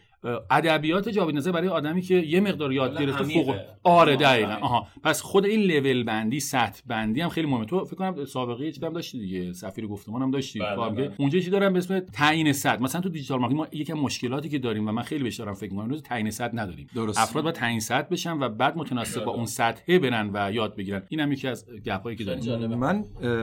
ادبیات 0.50 1.08
جاوید 1.08 1.36
نظر 1.36 1.52
برای 1.52 1.68
آدمی 1.68 2.02
که 2.02 2.14
یه 2.14 2.40
مقدار 2.40 2.72
یاد 2.72 3.00
گرفته 3.00 3.24
فوق 3.24 3.56
آره 3.82 4.16
دقیقاً. 4.16 4.52
آها. 4.52 4.86
پس 5.02 5.22
خود 5.22 5.44
این 5.46 5.60
لول 5.60 6.02
بندی 6.02 6.40
سطح 6.40 6.82
بندی 6.86 7.20
هم 7.20 7.28
خیلی 7.28 7.46
مهمه. 7.46 7.64
تو 7.64 7.84
فکر 7.84 7.96
کنم 7.96 8.24
سابقه 8.24 8.72
چیزی 8.72 8.86
هم 8.86 8.92
داشتی 8.92 9.18
دیگه. 9.18 9.52
سفیر 9.52 9.86
گفتمان 9.86 10.22
هم 10.22 10.30
داشتی. 10.30 10.58
بله 10.58 10.90
بله. 10.90 11.12
اونجا 11.18 11.38
چیزی 11.38 11.50
دارم 11.50 11.72
به 11.72 11.78
اسم 11.78 12.00
تعیین 12.00 12.52
سطح 12.52 12.82
مثلا 12.82 13.00
تو 13.00 13.08
دیجیتال 13.08 13.38
مارکتینگ 13.38 13.60
ما 13.60 13.66
یکی 13.72 13.92
مشکلاتی 13.92 14.48
که 14.48 14.58
داریم 14.58 14.88
و 14.88 14.92
من 14.92 15.02
خیلی 15.02 15.24
بهش 15.24 15.36
دارم 15.36 15.54
فکر 15.54 15.70
می‌کنم 15.72 15.88
روز 15.88 16.02
تعیین 16.02 16.30
سطح 16.30 16.56
نداریم. 16.56 16.86
درست. 16.94 17.18
افراد 17.18 17.44
با 17.44 17.52
تعیین 17.52 17.80
سطح 17.80 18.08
بشن 18.08 18.38
و 18.38 18.48
بعد 18.48 18.76
متناسب 18.76 19.24
با 19.24 19.32
اون 19.32 19.46
سطح 19.46 19.98
برن 19.98 20.30
و 20.32 20.52
یاد 20.52 20.76
بگیرن. 20.76 21.02
این 21.08 21.20
هم 21.20 21.32
یکی 21.32 21.48
از 21.48 21.66
گپایی 21.86 22.16
که 22.16 22.24
داریم. 22.24 22.74
من 22.74 23.02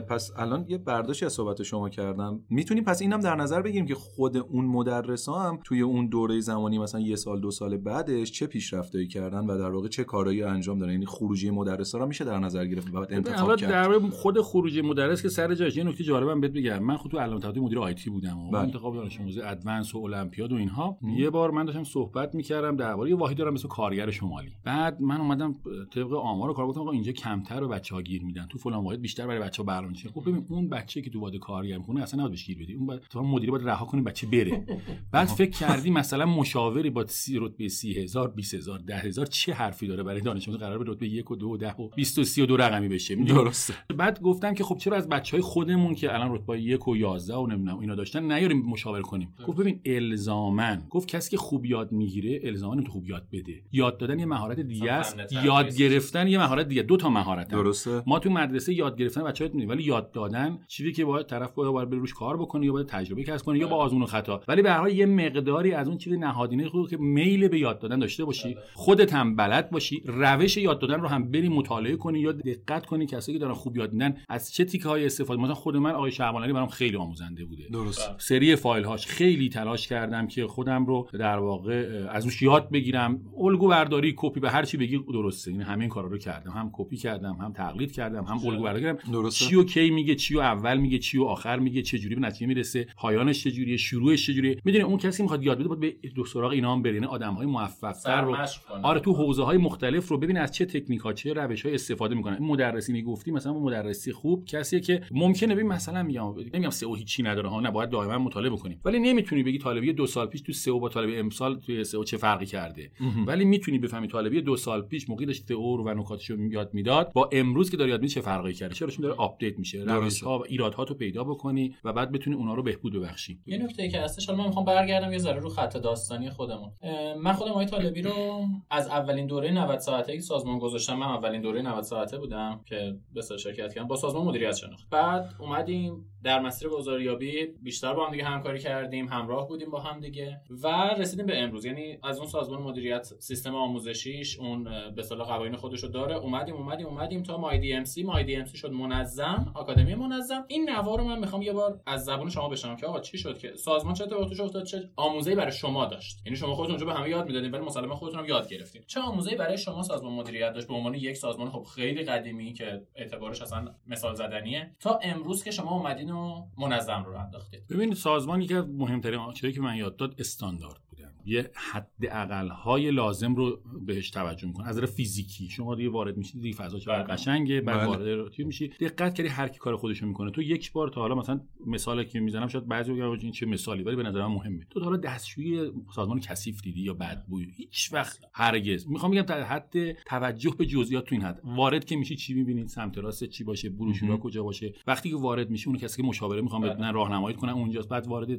پس 0.09 0.31
الان 0.37 0.65
یه 0.67 0.77
برداشتی 0.77 1.25
از 1.25 1.33
صحبت 1.33 1.63
شما 1.63 1.89
کردم. 1.89 2.39
می‌تونیم 2.49 2.83
پس 2.83 3.01
اینم 3.01 3.19
در 3.19 3.35
نظر 3.35 3.61
بگیریم 3.61 3.85
که 3.85 3.95
خود 3.95 4.37
اون 4.37 4.65
مدرسا 4.65 5.33
هم 5.33 5.59
توی 5.63 5.81
اون 5.81 6.07
دوره 6.07 6.39
زمانی 6.65 6.79
مثلا 6.79 7.01
یه 7.01 7.15
سال 7.15 7.39
دو 7.39 7.51
سال 7.51 7.77
بعدش 7.77 8.31
چه 8.31 8.47
پیشرفتایی 8.47 9.07
کردن 9.07 9.39
و 9.39 9.57
در 9.57 9.69
واقع 9.69 9.87
چه 9.87 10.03
کارهایی 10.03 10.43
انجام 10.43 10.79
دادن؟ 10.79 10.91
یعنی 10.91 11.05
خروجی 11.05 11.49
مدرسا 11.51 11.97
رو 11.97 12.05
میشه 12.05 12.25
در 12.25 12.39
نظر 12.39 12.65
گرفت 12.65 12.91
بعد 12.91 13.13
انتخاب 13.13 13.55
کرد؟ 13.55 13.69
در 13.69 13.99
خود 13.99 14.41
خروجی 14.41 14.81
مدرس 14.81 15.21
که 15.21 15.29
سر 15.29 15.55
جاش 15.55 15.77
یه 15.77 15.83
نکته 15.83 16.03
جالبم 16.03 16.41
بهت 16.41 16.51
بگم. 16.51 16.79
من 16.79 16.97
خود 16.97 17.11
تو 17.11 17.19
علامت 17.19 17.41
تحصیل 17.41 17.61
مدیر 17.61 17.79
آیتی 17.79 18.09
بودم 18.09 18.39
و 18.39 18.51
بله. 18.51 18.61
انتخاب 18.61 18.95
دانش 18.95 19.19
آموزی 19.19 19.41
ادوانس 19.41 19.95
و 19.95 19.97
المپیاد 19.97 20.51
و 20.51 20.55
اینها. 20.55 20.97
یه 21.17 21.29
بار 21.29 21.51
من 21.51 21.65
داشتم 21.65 21.83
صحبت 21.83 22.35
می‌کردم 22.35 22.75
درباره 22.75 23.09
یه 23.09 23.15
واحد 23.15 23.37
دارم 23.37 23.53
مثل 23.53 23.67
کارگر 23.67 24.11
شمالی. 24.11 24.51
بعد 24.63 25.01
من 25.01 25.21
اومدم 25.21 25.53
طبق 25.93 26.13
آمار 26.13 26.53
کار 26.53 26.67
گفتم 26.67 26.81
آقا 26.81 26.91
اینجا 26.91 27.11
کمتر 27.11 27.59
به 27.59 27.67
بچه‌ها 27.67 28.01
گیر 28.01 28.23
میدن. 28.23 28.47
تو 28.49 28.57
فلان 28.57 28.83
واحد 28.83 29.01
بیشتر 29.01 29.27
برای 29.27 29.39
بچه‌ها 29.39 29.67
برنامه‌ریزی 29.67 30.09
خب 30.09 30.21
ببین 30.21 30.45
اون 30.49 30.69
بچه 30.69 31.01
که 31.01 31.09
تو 31.09 31.19
واحد 31.19 31.35
کارگر 31.35 31.77
می‌خونه 31.77 32.01
اصلا 32.01 32.19
نباید 32.19 32.31
بهش 32.31 32.45
گیر 32.45 32.57
بدی. 32.57 32.73
اون 32.73 32.85
باید 32.85 33.01
تو 33.09 33.23
مدیر 33.23 33.51
باید 33.51 33.67
رها 33.67 33.85
کنی 33.85 34.01
بچه 34.01 34.27
بره. 34.27 34.65
بعد 35.13 35.27
فکر 35.27 35.59
کردی 35.59 35.91
مثلا 35.91 36.25
مشاوری 36.55 36.89
با 36.89 37.05
سی 37.07 37.39
رتبه 37.39 37.67
30000 37.67 38.27
20000 38.35 38.79
10000 38.79 39.25
چه 39.25 39.53
حرفی 39.53 39.87
داره 39.87 40.03
برای 40.03 40.21
دانش 40.21 40.47
آموز 40.47 40.59
قرار 40.59 40.77
به 40.77 40.91
رتبه 40.91 41.07
1 41.07 41.31
و 41.31 41.35
2 41.35 41.47
و 41.47 41.57
10 41.57 41.71
و 41.71 41.89
20 41.95 42.19
و 42.19 42.23
30 42.23 42.41
و 42.41 42.45
2 42.45 42.57
رقمی 42.57 42.87
بشه؟ 42.87 43.15
درسته. 43.15 43.73
بعد 43.97 44.21
گفتم 44.21 44.53
که 44.53 44.63
خب 44.63 44.77
چرا 44.77 44.97
از 44.97 45.09
بچهای 45.09 45.41
خودمون 45.41 45.95
که 45.95 46.13
الان 46.13 46.35
رتبه 46.35 46.61
1 46.61 46.87
و 46.87 46.95
11 46.95 47.33
و 47.35 47.47
نمی‌دونم 47.47 47.79
اینا 47.79 47.95
داشتن 47.95 48.31
نیاریم 48.31 48.65
مشاوره 48.65 49.01
کنیم؟ 49.01 49.33
گفت 49.47 49.57
ببین 49.57 49.81
الزامن 49.85 50.83
گفت 50.89 51.07
کسی 51.07 51.31
که 51.31 51.37
خوب 51.37 51.65
یاد 51.65 51.91
می‌گیره 51.91 52.39
الزاما 52.43 52.81
تو 52.81 52.91
خوب 52.91 53.05
یاد 53.05 53.27
بده. 53.31 53.61
یاد 53.71 53.97
دادن 53.97 54.19
یه 54.19 54.25
مهارت 54.25 54.59
دیگه 54.59 54.91
است. 54.91 55.17
یاد. 55.43 55.75
گرفتن 55.75 56.27
یه 56.27 56.37
مهارت 56.37 56.67
دیگه. 56.67 56.81
دو 56.81 56.97
تا 56.97 57.09
مهارت 57.09 57.47
درسته. 57.47 58.03
ما 58.07 58.19
تو 58.19 58.29
مدرسه 58.29 58.73
یاد 58.73 58.97
گرفتن 58.97 59.23
بچه‌ها 59.23 59.47
می‌دونیم 59.47 59.69
ولی 59.69 59.83
یاد 59.83 60.11
دادن 60.11 60.59
چیزی 60.67 60.91
که 60.91 61.05
باید 61.05 61.25
طرف 61.25 61.51
باید 61.53 61.73
باید 61.73 61.89
بره 61.89 61.99
روش 61.99 62.13
کار 62.13 62.37
بکنه 62.37 62.65
یا 62.65 62.71
باید 62.71 62.87
تجربه 62.87 63.23
کسب 63.23 63.45
کنه 63.45 63.59
یا 63.59 63.67
با 63.67 63.75
آزمون 63.75 64.01
و 64.01 64.05
خطا. 64.05 64.41
ولی 64.47 64.61
به 64.61 64.71
هر 64.71 64.79
حال 64.79 64.91
یه 64.91 65.05
مقداری 65.05 65.71
از 65.71 65.87
اون 65.87 65.97
چیز 65.97 66.13
نهادینه 66.45 66.69
خود 66.69 66.89
که 66.89 66.97
میل 66.97 67.47
به 67.47 67.59
یاد 67.59 67.79
دادن 67.79 67.99
داشته 67.99 68.25
باشی 68.25 68.57
خودت 68.73 69.13
هم 69.13 69.35
بلد 69.35 69.69
باشی 69.69 70.03
روش 70.05 70.57
یاد 70.57 70.79
دادن 70.79 71.01
رو 71.01 71.07
هم 71.07 71.31
بری 71.31 71.49
مطالعه 71.49 71.95
کنی 71.95 72.19
یا 72.19 72.31
دقت 72.31 72.85
کنی 72.85 73.05
کسایی 73.05 73.37
که 73.37 73.41
دارن 73.41 73.53
خوب 73.53 73.77
یاد 73.77 73.93
میدن 73.93 74.17
از 74.29 74.53
چه 74.53 74.65
تیکه 74.65 74.89
های 74.89 75.05
استفاده 75.05 75.41
مثلا 75.41 75.53
خود 75.53 75.77
من 75.77 75.91
آقای 75.91 76.11
شعبانی 76.11 76.53
برام 76.53 76.67
خیلی 76.67 76.95
آموزنده 76.95 77.45
بوده. 77.45 77.63
درست. 77.71 78.09
سری 78.17 78.55
فایل 78.55 78.83
هاش 78.83 79.07
خیلی 79.07 79.49
تلاش 79.49 79.87
کردم 79.87 80.27
که 80.27 80.47
خودم 80.47 80.85
رو 80.85 81.09
در 81.13 81.37
واقع 81.37 82.05
از 82.11 82.23
اونش 82.23 82.41
یاد 82.41 82.69
بگیرم. 82.71 83.21
الگو 83.37 83.67
برداری 83.67 84.13
کپی 84.17 84.39
به 84.39 84.49
هر 84.49 84.63
چی 84.63 84.77
بگی 84.77 84.97
درسته. 84.97 85.51
این 85.51 85.61
همین 85.61 85.89
کارا 85.89 86.07
رو 86.07 86.17
کردم. 86.17 86.51
هم 86.51 86.69
کپی 86.73 86.97
کردم 86.97 87.33
هم 87.33 87.53
تقلید 87.53 87.91
کردم 87.91 88.23
هم 88.23 88.47
الگو 88.47 88.63
برداری 88.63 88.83
کردم. 88.83 89.11
درسته. 89.11 89.45
چی 89.45 89.55
و 89.55 89.63
کی 89.63 89.89
میگه 89.89 90.15
چی 90.15 90.35
و 90.35 90.39
اول 90.39 90.77
میگه 90.77 90.97
چی 90.97 91.17
و 91.17 91.23
آخر 91.23 91.59
میگه 91.59 91.81
چه 91.81 91.99
جوری 91.99 92.15
به 92.15 92.21
نتیجه 92.21 92.47
می‌رسه 92.47 92.87
پایانش 92.97 93.43
چه 93.43 93.51
جوریه 93.51 93.77
شروعش 93.77 94.25
چه 94.25 94.33
جوریه 94.33 94.57
می‌دونی 94.65 94.83
اون 94.83 94.97
کسی 94.97 95.23
می‌خواد 95.23 95.43
یاد 95.43 95.59
بده 95.59 95.67
باید 95.67 95.79
بدو 96.01 96.25
سراغ 96.35 96.51
اینا 96.51 96.73
هم 96.73 96.81
بره 96.81 96.93
یعنی 96.93 97.05
آدم‌های 97.05 97.45
موفق‌تر 97.45 98.21
رو. 98.21 98.35
آره 98.83 98.99
تو 98.99 99.13
حوزه 99.13 99.43
های 99.43 99.57
مختلف 99.57 100.07
رو 100.07 100.17
ببین 100.17 100.37
از 100.37 100.51
چه 100.51 100.65
تکنیک 100.65 101.01
ها 101.01 101.13
چه 101.13 101.33
روش 101.33 101.65
های 101.65 101.75
استفاده 101.75 102.15
می‌کنن 102.15 102.33
این 102.33 102.47
مدرسی 102.47 102.93
می‌گفتی 102.93 103.31
مثلا 103.31 103.53
مدرسی 103.53 104.11
خوب 104.11 104.45
کسیه 104.45 104.79
که 104.79 105.01
ممکنه 105.11 105.55
ببین 105.55 105.67
مثلا 105.67 106.03
میگم 106.03 106.33
نمیگم 106.53 106.69
سئو 106.69 106.95
هیچی 106.95 107.23
نداره 107.23 107.49
ها 107.49 107.59
نه 107.59 107.71
باید 107.71 107.89
دائما 107.89 108.17
مطالعه 108.17 108.49
بکنیم 108.49 108.81
ولی 108.85 108.99
نمی‌تونی 108.99 109.43
بگی 109.43 109.57
طالبی 109.57 109.93
دو 109.93 110.07
سال 110.07 110.27
پیش 110.27 110.41
تو 110.41 110.53
سئو 110.53 110.79
با 110.79 110.89
طالب 110.89 111.09
امسال 111.19 111.59
توی 111.59 111.83
سئو 111.83 112.03
چه 112.03 112.17
فرقی 112.17 112.45
کرده. 112.45 112.91
ولی 113.27 113.45
می‌تونی 113.45 113.79
بفهمی 113.79 114.07
طالبی 114.07 114.41
دو 114.41 114.57
سال 114.57 114.81
پیش 114.81 115.09
موقعی 115.09 115.25
داشت 115.25 115.47
سئو 115.47 115.77
رو 115.77 115.83
و 115.83 115.89
نکاتش 115.89 116.29
رو 116.29 116.51
یاد 116.51 116.73
می‌داد. 116.73 117.11
با 117.13 117.29
امروز 117.31 117.69
که 117.69 117.77
داره 117.77 117.89
یاد 117.89 118.05
چه 118.05 118.21
فرقی 118.21 118.53
کرده؟ 118.53 118.73
چرا؟ 118.75 118.89
چون 118.89 119.03
داره 119.03 119.15
update 119.15 119.59
میشه. 119.59 119.83
روش 119.87 120.23
ها 120.23 120.39
و 120.39 120.43
ایرادها 120.47 120.83
رو 120.83 120.95
پیدا 120.95 121.23
بکنی 121.23 121.75
و 121.83 121.93
بعد 121.93 122.11
بتونی 122.11 122.35
اونا 122.35 122.53
رو 122.53 122.63
بهبود 122.63 122.93
ببخشی. 122.93 123.39
یه 123.45 123.57
نکته 123.57 123.89
که 123.89 123.99
هستش 123.99 124.25
حالا 124.25 124.39
من 124.39 124.47
می‌خوام 124.47 124.65
برگردم 124.65 125.11
یه 125.11 125.17
ذره 125.17 125.39
رو 125.39 125.49
خط 125.49 125.77
داستانی. 125.77 126.24
خودمون. 126.29 126.71
اه، 126.81 127.13
من 127.13 127.33
خودم 127.33 127.51
آقای 127.51 127.65
طالبی 127.65 128.01
رو 128.01 128.41
از 128.71 128.87
اولین 128.87 129.27
دوره 129.27 129.51
90 129.51 129.79
ساعته 129.79 130.13
که 130.13 130.21
سازمان 130.21 130.59
گذاشتم. 130.59 130.95
من 130.95 131.07
اولین 131.07 131.41
دوره 131.41 131.61
90 131.61 131.83
ساعته 131.83 132.17
بودم 132.17 132.61
که 132.65 132.95
به 133.13 133.21
شرکت 133.37 133.73
کردم. 133.73 133.87
با 133.87 133.95
سازمان 133.95 134.25
مدیریت 134.25 134.55
شناخت. 134.55 134.89
بعد 134.91 135.33
اومدیم 135.39 136.11
در 136.23 136.39
مسیر 136.39 136.67
بازاریابی 136.67 137.45
بیشتر 137.61 137.93
با 137.93 138.05
هم 138.05 138.11
دیگه 138.11 138.23
همکاری 138.23 138.59
کردیم. 138.59 139.07
همراه 139.07 139.47
بودیم 139.47 139.71
با 139.71 139.79
هم 139.79 139.99
دیگه. 139.99 140.41
و 140.63 140.67
رسیدیم 140.97 141.25
به 141.25 141.39
امروز. 141.39 141.65
یعنی 141.65 141.97
از 142.03 142.17
اون 142.17 142.27
سازمان 142.27 142.61
مدیریت 142.61 143.03
سیستم 143.19 143.55
آموزشیش 143.55 144.39
اون 144.39 144.63
به 144.63 144.99
اصطلاح 144.99 145.27
قوانین 145.27 145.55
خودش 145.55 145.83
رو 145.83 145.89
داره. 145.89 146.15
اومدیم 146.15 146.55
اومدیم 146.55 146.87
اومدیم 146.87 147.23
تا 147.23 147.37
مای 147.37 147.59
دی 147.59 147.73
ام 147.73 147.83
سی. 147.83 148.03
مای 148.03 148.23
دی 148.23 148.35
ام 148.35 148.45
سی 148.45 148.57
شد 148.57 148.71
منظم. 148.71 149.51
آکادمی 149.55 149.95
منظم. 149.95 150.45
این 150.47 150.69
نوا 150.69 150.95
رو 150.95 151.03
من 151.03 151.19
می‌خوام 151.19 151.41
یه 151.41 151.53
بار 151.53 151.81
از 151.85 152.05
زبون 152.05 152.29
شما 152.29 152.49
بشنوم 152.49 152.75
که 152.75 152.85
آقا 152.85 152.99
چی 152.99 153.17
شد 153.17 153.37
که 153.37 153.55
سازمان 153.55 153.93
چه 153.93 154.03
اتفاقی 154.03 154.41
افتاد؟ 154.41 154.63
چه 154.63 154.89
آموزه‌ای 154.95 155.35
برای 155.35 155.51
شما 155.51 155.85
داشت؟ 155.85 156.14
یعنی 156.25 156.37
شما 156.37 156.55
خودتون 156.55 156.71
اونجا 156.71 156.85
به 156.85 156.93
همه 156.93 157.09
یاد 157.09 157.27
می‌دادین 157.27 157.51
ولی 157.51 157.63
مسلما 157.63 157.95
خودتون 157.95 158.19
هم 158.19 158.25
یاد 158.25 158.49
گرفتین. 158.49 158.81
چه 158.87 158.99
آموزه‌ای 158.99 159.37
برای 159.37 159.57
شما 159.57 159.83
سازمان 159.83 160.13
مدیریت 160.13 160.53
داشت؟ 160.53 160.67
به 160.67 160.73
عنوان 160.73 160.93
یک 160.93 161.17
سازمان 161.17 161.49
خب 161.49 161.63
خیلی 161.75 162.03
قدیمی 162.03 162.53
که 162.53 162.81
اعتبارش 162.95 163.41
اصلا 163.41 163.75
مثال 163.87 164.15
زدنیه. 164.15 164.75
تا 164.79 164.99
امروز 165.03 165.43
که 165.43 165.51
شما 165.51 165.71
اومدین 165.71 166.11
و 166.11 166.47
منظم 166.57 167.03
رو 167.05 167.17
انداختید 167.17 167.67
ببینید 167.67 167.97
سازمانی 167.97 168.47
که 168.47 168.55
مهمترین 168.55 169.31
چیزی 169.31 169.53
که 169.53 169.61
من 169.61 169.75
یاد 169.75 169.95
داد 169.95 170.15
استاندارد 170.19 170.81
یه 171.25 171.51
حد 171.55 171.91
اقل 172.01 172.47
های 172.47 172.91
لازم 172.91 173.35
رو 173.35 173.59
بهش 173.85 174.09
توجه 174.09 174.47
می‌کنه. 174.47 174.67
از 174.67 174.79
فیزیکی 174.79 175.49
شما 175.49 175.75
دیگه 175.75 175.89
وارد 175.89 176.17
میشید 176.17 176.41
دیگه 176.41 176.55
فضا 176.55 176.79
چقدر 176.79 177.03
بله. 177.03 177.13
قشنگه 177.13 177.61
بعد 177.61 177.77
بله. 177.77 178.15
وارد 178.15 178.39
میشی؟ 178.39 178.67
دقت 178.67 179.13
کردی 179.13 179.29
هر 179.29 179.47
کی 179.47 179.59
کار 179.59 179.75
خودش 179.75 180.03
می‌کنه. 180.03 180.31
تو 180.31 180.41
یک 180.41 180.71
بار 180.71 180.89
تا 180.89 181.01
حالا 181.01 181.15
مثلا 181.15 181.41
مثالی 181.65 182.05
که 182.05 182.19
می‌زنم 182.19 182.47
شاید 182.47 182.67
بعضی 182.67 182.93
بگن 182.93 183.03
این 183.03 183.31
چه 183.31 183.45
مثالی 183.45 183.83
ولی 183.83 183.95
به 183.95 184.03
نظر 184.03 184.27
من 184.27 184.33
مهمه. 184.33 184.65
تو 184.69 184.79
تا 184.79 184.85
حالا 184.85 184.97
دستشویی 184.97 185.71
سازمان 185.95 186.19
کثیف 186.19 186.61
دیدی 186.61 186.81
یا 186.81 186.93
بدبوی 186.93 187.47
هیچ 187.55 187.93
وقت 187.93 188.19
هرگز. 188.33 188.87
می‌خوام 188.89 189.11
بگم 189.11 189.21
در 189.21 189.43
حد 189.43 189.91
توجه 189.91 190.51
به 190.57 190.65
جزئیات 190.65 191.05
تو 191.05 191.15
این 191.15 191.23
حد. 191.23 191.41
وارد 191.43 191.85
که 191.85 191.95
میشی 191.95 192.15
چی 192.15 192.33
می‌بینید 192.33 192.67
سمت 192.67 192.97
راست 192.97 193.23
چی 193.23 193.43
باشه؟ 193.43 193.69
بروشورا 193.69 194.17
کجا 194.17 194.43
باشه؟ 194.43 194.73
وقتی 194.87 195.09
که 195.09 195.15
وارد 195.15 195.49
میشی 195.49 195.69
اون 195.69 195.79
کسی 195.79 196.01
که 196.01 196.07
مشاوره 196.07 196.41
می‌خوام 196.41 196.61
بله. 196.61 196.73
بدن 196.73 196.93
راهنمایی 196.93 197.35
کنن 197.35 197.53
اونجاست. 197.53 197.89
بعد 197.89 198.07
وارد 198.07 198.29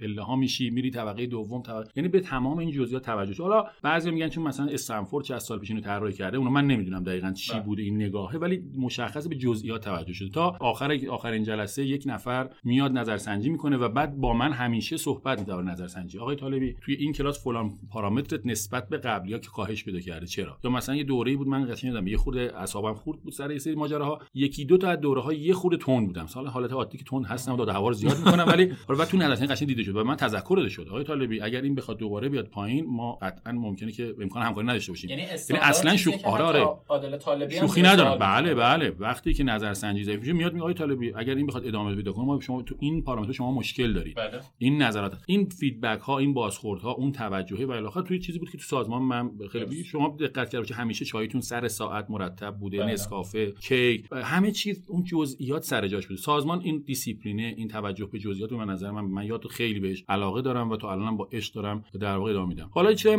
پله 0.00 0.22
ها 0.22 0.36
میشی 0.36 0.70
میری 0.70 0.90
طبقه 0.90 1.26
دوم 1.26 1.62
طبقه 1.62 1.90
یعنی 1.96 2.08
به 2.08 2.20
تمام 2.26 2.58
این 2.58 2.70
جزئیات 2.70 3.04
توجه 3.04 3.32
شد. 3.32 3.42
حالا 3.42 3.64
بعضی 3.82 4.10
میگن 4.10 4.28
چون 4.28 4.44
مثلا 4.44 4.66
استنفورد 4.66 5.24
چه 5.24 5.34
از 5.34 5.42
سال 5.42 5.58
پیش 5.58 5.70
اینو 5.70 5.82
طراحی 5.82 6.12
کرده 6.12 6.38
اونو 6.38 6.50
من 6.50 6.66
نمی‌دونم 6.66 7.02
دقیقا 7.02 7.32
چی 7.32 7.52
بله. 7.52 7.62
بوده 7.62 7.82
این 7.82 8.02
نگاهه 8.02 8.36
ولی 8.36 8.62
مشخص 8.78 9.26
به 9.26 9.34
جزئیات 9.34 9.84
توجه 9.84 10.12
شده. 10.12 10.28
تا 10.28 10.56
آخر 10.60 10.98
آخرین 11.10 11.44
جلسه 11.44 11.84
یک 11.84 12.02
نفر 12.06 12.48
میاد 12.64 12.92
نظرسنجی 12.92 13.50
می‌کنه 13.50 13.76
و 13.76 13.88
بعد 13.88 14.16
با 14.16 14.32
من 14.32 14.52
همیشه 14.52 14.96
صحبت 14.96 15.38
میده 15.38 15.56
نظرسنجی. 15.62 16.18
آقای 16.18 16.36
طالبی 16.36 16.76
توی 16.80 16.94
این 16.94 17.12
کلاس 17.12 17.44
فلان 17.44 17.72
پارامترت 17.90 18.46
نسبت 18.46 18.88
به 18.88 18.98
قبلی 18.98 19.38
که 19.38 19.48
کاهش 19.48 19.84
پیدا 19.84 20.00
کرده 20.00 20.26
چرا؟ 20.26 20.58
یا 20.64 20.70
مثلا 20.70 20.96
یه 20.96 21.04
دوره‌ای 21.04 21.36
بود 21.36 21.48
من 21.48 21.72
قشنگ 21.72 21.90
دیدم 21.90 22.06
یه 22.06 22.16
خورده 22.16 22.52
اعصابم 22.56 22.94
خورد 22.94 23.20
بود 23.22 23.32
سر 23.32 23.50
یه 23.50 23.58
سری 23.58 23.74
ماجراها. 23.74 24.18
یکی 24.34 24.64
دو 24.64 24.78
تا 24.78 24.88
از 24.88 25.00
دوره‌ها 25.00 25.32
یه 25.32 25.54
خورده 25.54 25.76
تون 25.76 26.06
بودم. 26.06 26.26
سال 26.26 26.46
حالت 26.46 26.72
عادی 26.72 26.98
که 26.98 27.04
تون 27.04 27.24
هستم 27.24 27.56
داد 27.56 27.68
هوا 27.68 27.92
زیاد 27.92 28.18
می‌کنم 28.18 28.44
ولی 28.48 28.72
و 28.98 29.04
تو 29.04 29.16
نظرسنجی 29.16 29.52
قشنگ 29.52 29.68
دیده 29.68 29.82
شد 29.82 29.96
و 29.96 30.04
من 30.04 30.16
تذکر 30.16 30.54
داده 30.56 30.68
شد. 30.68 30.86
آقای 30.88 31.04
طالبی 31.04 31.40
اگر 31.40 31.62
این 31.62 31.74
بخواد 31.74 31.98
دوباره 31.98 32.15
بیاد 32.20 32.48
پایین 32.48 32.86
ما 32.88 33.12
قطعا 33.22 33.52
ممکنه 33.52 33.92
که 33.92 34.14
امکان 34.20 34.42
همکاری 34.42 34.66
نداشته 34.66 34.92
باشیم. 34.92 35.10
یعنی, 35.10 35.22
یعنی 35.22 35.62
اصلا 35.62 35.96
شوخ 35.96 36.14
آره. 36.24 36.66
آره 36.88 37.18
شوخی 37.60 37.82
ندارم. 37.82 38.18
بله 38.18 38.54
بله. 38.54 38.90
وقتی 38.98 39.34
که 39.34 39.44
نظر 39.44 39.74
سنجی 39.74 40.04
ضعیف 40.04 40.20
میشه 40.20 40.32
میاد 40.32 40.54
میگه 40.54 40.72
طالبی 40.72 41.12
اگر 41.14 41.34
این 41.34 41.46
بخواد 41.46 41.66
ادامه 41.66 41.94
پیدا 41.94 42.12
کنه 42.12 42.24
ما 42.24 42.40
شما 42.40 42.62
تو 42.62 42.74
این 42.78 43.02
پارامتر 43.02 43.32
شما 43.32 43.52
مشکل 43.52 43.92
دارید. 43.92 44.16
بله. 44.16 44.40
این 44.58 44.82
نظرات 44.82 45.18
این 45.26 45.48
feedback 45.48 46.00
ها 46.00 46.18
این 46.18 46.34
بازخورد 46.34 46.80
ها 46.80 46.92
اون 46.92 47.12
توجهه 47.12 47.64
و 47.64 47.70
الی 47.70 48.06
توی 48.08 48.18
چیزی 48.18 48.38
بود 48.38 48.50
که 48.50 48.58
تو 48.58 48.64
سازمان 48.64 49.02
من 49.02 49.30
خیلی 49.52 49.84
شما 49.84 50.16
دقت 50.20 50.66
که 50.66 50.74
همیشه 50.74 51.04
چایتون 51.04 51.40
سر 51.40 51.68
ساعت 51.68 52.06
مرتب 52.10 52.56
بوده 52.58 52.78
بله. 52.78 52.92
نسکافه 52.92 53.50
کیک 53.50 54.06
همه 54.12 54.50
چیز 54.50 54.84
اون 54.88 55.04
جزئیات 55.04 55.62
سر 55.62 55.88
جاش 55.88 56.06
بوده. 56.06 56.20
سازمان 56.20 56.60
این 56.60 56.82
دیسیپلینه 56.86 57.54
این 57.56 57.68
توجه 57.68 58.06
به 58.06 58.18
جزئیات 58.18 58.50
به 58.50 58.64
نظر 58.64 58.90
من 58.90 59.00
من 59.00 59.26
یاد 59.26 59.46
خیلی 59.46 59.80
بهش 59.80 60.04
علاقه 60.08 60.42
دارم 60.42 60.70
و 60.70 60.76
تو 60.76 60.86
الانم 60.86 61.16
با 61.16 61.28
عشق 61.32 61.54
دارم. 61.54 61.84
در 62.06 62.16
واقع 62.16 62.30
ادامه 62.30 62.48
میدم. 62.48 62.68
حالا 62.72 62.92
چه 62.92 63.18